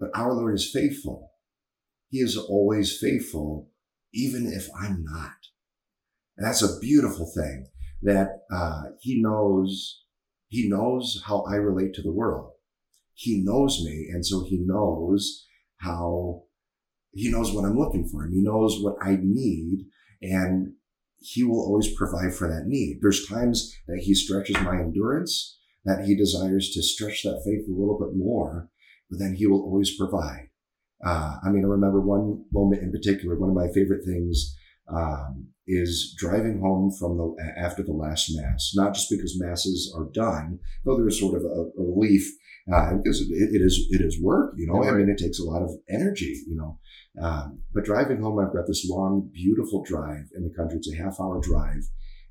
but 0.00 0.10
our 0.12 0.34
Lord 0.34 0.56
is 0.56 0.68
faithful. 0.68 1.30
He 2.08 2.18
is 2.18 2.36
always 2.36 2.98
faithful, 2.98 3.70
even 4.12 4.52
if 4.52 4.66
I'm 4.76 5.04
not. 5.04 5.36
And 6.36 6.44
that's 6.44 6.62
a 6.62 6.80
beautiful 6.80 7.30
thing 7.32 7.68
that 8.02 8.40
uh, 8.52 8.82
he 8.98 9.22
knows. 9.22 10.02
He 10.48 10.68
knows 10.68 11.22
how 11.26 11.42
I 11.42 11.54
relate 11.54 11.94
to 11.94 12.02
the 12.02 12.10
world. 12.10 12.54
He 13.14 13.40
knows 13.44 13.84
me, 13.84 14.08
and 14.12 14.26
so 14.26 14.42
he 14.42 14.58
knows 14.58 15.46
how 15.76 16.42
he 17.12 17.30
knows 17.30 17.52
what 17.52 17.64
I'm 17.64 17.78
looking 17.78 18.08
for, 18.08 18.24
and 18.24 18.32
he 18.32 18.42
knows 18.42 18.80
what 18.82 18.96
I 19.02 19.18
need, 19.20 19.86
and 20.22 20.74
he 21.18 21.44
will 21.44 21.60
always 21.60 21.94
provide 21.94 22.34
for 22.34 22.48
that 22.48 22.66
need. 22.66 22.98
There's 23.00 23.26
times 23.26 23.74
that 23.86 24.02
he 24.04 24.14
stretches 24.14 24.56
my 24.60 24.76
endurance, 24.76 25.58
that 25.84 26.04
he 26.04 26.16
desires 26.16 26.70
to 26.70 26.82
stretch 26.82 27.22
that 27.22 27.42
faith 27.44 27.66
a 27.68 27.78
little 27.78 27.98
bit 27.98 28.16
more, 28.16 28.68
but 29.10 29.18
then 29.18 29.34
he 29.34 29.46
will 29.46 29.62
always 29.62 29.96
provide. 29.96 30.48
Uh, 31.04 31.36
I 31.44 31.50
mean, 31.50 31.64
I 31.64 31.68
remember 31.68 32.00
one 32.00 32.44
moment 32.52 32.82
in 32.82 32.92
particular. 32.92 33.38
One 33.38 33.50
of 33.50 33.56
my 33.56 33.68
favorite 33.72 34.04
things 34.04 34.56
um, 34.94 35.48
is 35.66 36.14
driving 36.18 36.60
home 36.60 36.90
from 36.98 37.16
the 37.16 37.36
after 37.56 37.82
the 37.82 37.92
last 37.92 38.30
mass. 38.34 38.72
Not 38.74 38.94
just 38.94 39.10
because 39.10 39.40
masses 39.40 39.92
are 39.96 40.08
done, 40.12 40.58
though 40.84 40.96
there 40.96 41.08
is 41.08 41.20
sort 41.20 41.36
of 41.36 41.44
a, 41.44 41.46
a 41.46 41.84
relief 41.84 42.28
uh, 42.72 42.94
because 42.96 43.20
it, 43.20 43.28
it 43.30 43.62
is 43.62 43.86
it 43.90 44.00
is 44.00 44.20
work. 44.20 44.54
You 44.56 44.66
know, 44.66 44.84
I 44.84 44.92
mean, 44.92 45.08
it 45.08 45.18
takes 45.18 45.38
a 45.38 45.44
lot 45.44 45.62
of 45.62 45.70
energy. 45.88 46.42
You 46.46 46.56
know, 46.56 46.78
um, 47.22 47.62
but 47.72 47.84
driving 47.84 48.20
home, 48.20 48.38
I've 48.38 48.54
got 48.54 48.66
this 48.66 48.86
long, 48.88 49.30
beautiful 49.32 49.82
drive 49.82 50.28
in 50.34 50.42
the 50.42 50.54
country. 50.56 50.78
It's 50.78 50.92
a 50.92 51.02
half 51.02 51.20
hour 51.20 51.40
drive, 51.40 51.82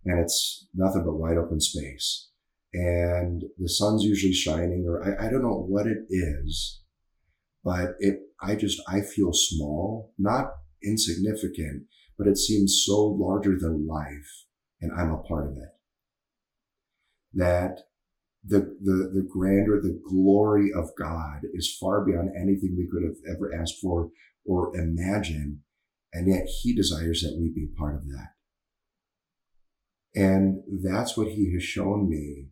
and 0.05 0.19
it's 0.19 0.67
nothing 0.73 1.03
but 1.05 1.17
wide 1.17 1.37
open 1.37 1.59
space. 1.59 2.29
And 2.73 3.43
the 3.57 3.69
sun's 3.69 4.03
usually 4.03 4.33
shining, 4.33 4.85
or 4.87 5.03
I, 5.03 5.27
I 5.27 5.29
don't 5.29 5.41
know 5.41 5.65
what 5.67 5.87
it 5.87 6.05
is, 6.09 6.81
but 7.63 7.95
it 7.99 8.19
I 8.41 8.55
just 8.55 8.81
I 8.87 9.01
feel 9.01 9.33
small, 9.33 10.13
not 10.17 10.51
insignificant, 10.83 11.83
but 12.19 12.27
it 12.27 12.37
seems 12.37 12.83
so 12.85 13.01
larger 13.01 13.57
than 13.57 13.87
life, 13.87 14.45
and 14.81 14.91
I'm 14.91 15.09
a 15.09 15.23
part 15.23 15.47
of 15.47 15.53
it. 15.53 15.69
That 17.33 17.79
the, 18.43 18.59
the, 18.81 19.11
the 19.15 19.27
grandeur, 19.27 19.79
the 19.81 20.01
glory 20.05 20.69
of 20.75 20.89
God 20.97 21.43
is 21.53 21.77
far 21.79 22.05
beyond 22.05 22.31
anything 22.35 22.75
we 22.77 22.89
could 22.91 23.03
have 23.03 23.35
ever 23.35 23.55
asked 23.55 23.79
for 23.81 24.09
or 24.45 24.75
imagined. 24.77 25.59
And 26.11 26.27
yet 26.27 26.47
he 26.61 26.75
desires 26.75 27.21
that 27.21 27.37
we 27.39 27.49
be 27.49 27.67
part 27.77 27.95
of 27.95 28.07
that. 28.07 28.29
And 30.13 30.63
that's 30.83 31.15
what 31.15 31.29
he 31.29 31.53
has 31.53 31.63
shown 31.63 32.09
me 32.09 32.47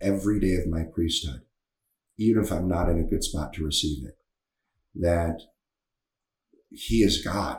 every 0.00 0.40
day 0.40 0.54
of 0.54 0.66
my 0.66 0.82
priesthood, 0.82 1.42
even 2.18 2.42
if 2.42 2.50
I'm 2.50 2.66
not 2.66 2.88
in 2.88 2.98
a 2.98 3.08
good 3.08 3.22
spot 3.22 3.52
to 3.54 3.64
receive 3.64 4.04
it, 4.04 4.16
that 4.94 5.42
he 6.70 7.02
is 7.02 7.22
God. 7.22 7.58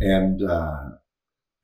and, 0.00 0.42
uh, 0.42 0.90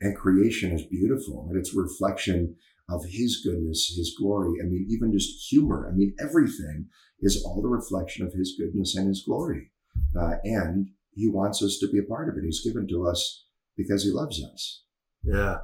and 0.00 0.16
creation 0.16 0.72
is 0.72 0.84
beautiful 0.84 1.46
and 1.48 1.58
it's 1.58 1.74
a 1.74 1.80
reflection 1.80 2.56
of 2.90 3.04
his 3.04 3.40
goodness, 3.44 3.94
his 3.96 4.14
glory. 4.18 4.58
I 4.60 4.66
mean, 4.66 4.86
even 4.90 5.12
just 5.12 5.48
humor. 5.48 5.88
I 5.90 5.94
mean, 5.94 6.14
everything 6.20 6.88
is 7.20 7.42
all 7.44 7.62
the 7.62 7.68
reflection 7.68 8.26
of 8.26 8.32
his 8.32 8.54
goodness 8.58 8.94
and 8.94 9.08
his 9.08 9.24
glory. 9.26 9.70
Uh, 10.18 10.34
and 10.44 10.88
he 11.12 11.28
wants 11.28 11.62
us 11.62 11.78
to 11.78 11.90
be 11.90 11.98
a 11.98 12.02
part 12.02 12.28
of 12.28 12.36
it. 12.36 12.44
He's 12.44 12.64
given 12.64 12.86
to 12.88 13.06
us 13.06 13.46
because 13.76 14.04
he 14.04 14.10
loves 14.10 14.42
us. 14.44 14.82
Yeah. 15.22 15.58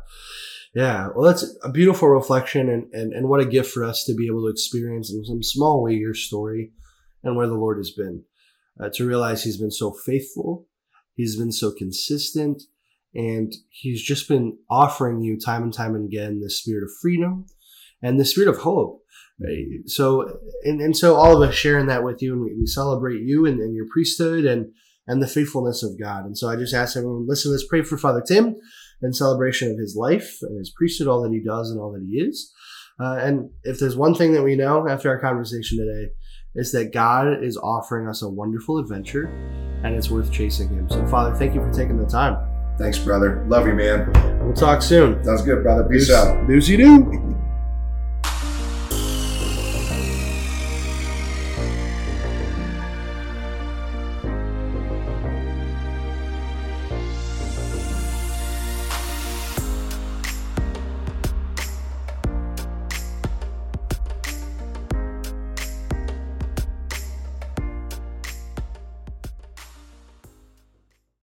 Yeah. 0.74 1.08
Well, 1.14 1.26
that's 1.26 1.44
a 1.62 1.70
beautiful 1.70 2.08
reflection 2.08 2.68
and, 2.68 2.92
and, 2.94 3.12
and 3.12 3.28
what 3.28 3.40
a 3.40 3.44
gift 3.44 3.72
for 3.72 3.84
us 3.84 4.04
to 4.04 4.14
be 4.14 4.26
able 4.26 4.42
to 4.42 4.50
experience 4.50 5.12
in 5.12 5.24
some 5.24 5.42
small 5.42 5.82
way 5.82 5.94
your 5.94 6.14
story 6.14 6.72
and 7.22 7.36
where 7.36 7.48
the 7.48 7.54
Lord 7.54 7.78
has 7.78 7.90
been. 7.90 8.24
Uh, 8.82 8.88
to 8.94 9.06
realize 9.06 9.42
he's 9.42 9.58
been 9.58 9.70
so 9.70 9.92
faithful. 9.92 10.66
He's 11.14 11.36
been 11.36 11.52
so 11.52 11.70
consistent 11.70 12.62
and 13.14 13.52
he's 13.68 14.02
just 14.02 14.28
been 14.28 14.56
offering 14.70 15.20
you 15.20 15.38
time 15.38 15.64
and 15.64 15.74
time 15.74 15.94
again 15.94 16.40
the 16.40 16.50
spirit 16.50 16.84
of 16.84 16.90
freedom 17.02 17.46
and 18.02 18.18
the 18.18 18.24
spirit 18.24 18.48
of 18.48 18.58
hope. 18.58 19.02
So, 19.86 20.38
and, 20.64 20.80
and 20.80 20.96
so 20.96 21.16
all 21.16 21.42
of 21.42 21.48
us 21.48 21.54
sharing 21.54 21.86
that 21.86 22.04
with 22.04 22.22
you 22.22 22.34
and 22.34 22.42
we, 22.42 22.54
we 22.58 22.66
celebrate 22.66 23.22
you 23.22 23.46
and, 23.46 23.58
and 23.58 23.74
your 23.74 23.86
priesthood 23.90 24.44
and, 24.44 24.70
and 25.06 25.22
the 25.22 25.26
faithfulness 25.26 25.82
of 25.82 25.98
God. 25.98 26.24
And 26.24 26.36
so 26.36 26.48
I 26.48 26.56
just 26.56 26.74
ask 26.74 26.96
everyone, 26.96 27.26
listen, 27.26 27.50
let's 27.50 27.66
pray 27.66 27.82
for 27.82 27.96
Father 27.96 28.22
Tim 28.26 28.56
in 29.02 29.12
celebration 29.14 29.70
of 29.70 29.78
his 29.78 29.96
life 29.96 30.38
and 30.42 30.58
his 30.58 30.72
priesthood, 30.76 31.08
all 31.08 31.22
that 31.22 31.32
he 31.32 31.42
does 31.42 31.70
and 31.70 31.80
all 31.80 31.92
that 31.92 32.06
he 32.06 32.18
is. 32.18 32.52
Uh, 33.00 33.16
and 33.16 33.50
if 33.64 33.78
there's 33.78 33.96
one 33.96 34.14
thing 34.14 34.34
that 34.34 34.42
we 34.42 34.56
know 34.56 34.86
after 34.86 35.08
our 35.08 35.18
conversation 35.18 35.78
today, 35.78 36.12
is 36.54 36.72
that 36.72 36.92
God 36.92 37.42
is 37.42 37.56
offering 37.56 38.08
us 38.08 38.22
a 38.22 38.28
wonderful 38.28 38.78
adventure 38.78 39.26
and 39.84 39.94
it's 39.94 40.10
worth 40.10 40.32
chasing 40.32 40.68
him. 40.68 40.88
So, 40.90 41.06
Father, 41.06 41.34
thank 41.36 41.54
you 41.54 41.60
for 41.60 41.72
taking 41.72 41.96
the 41.96 42.06
time. 42.06 42.36
Thanks, 42.78 42.98
brother. 42.98 43.44
Love 43.48 43.66
you, 43.66 43.74
man. 43.74 44.10
We'll 44.44 44.54
talk 44.54 44.82
soon. 44.82 45.22
Sounds 45.24 45.42
good, 45.42 45.62
brother. 45.62 45.84
Peace 45.84 46.10
out. 46.10 46.46
Deuce 46.46 46.68
you 46.68 46.78
do. 46.78 47.39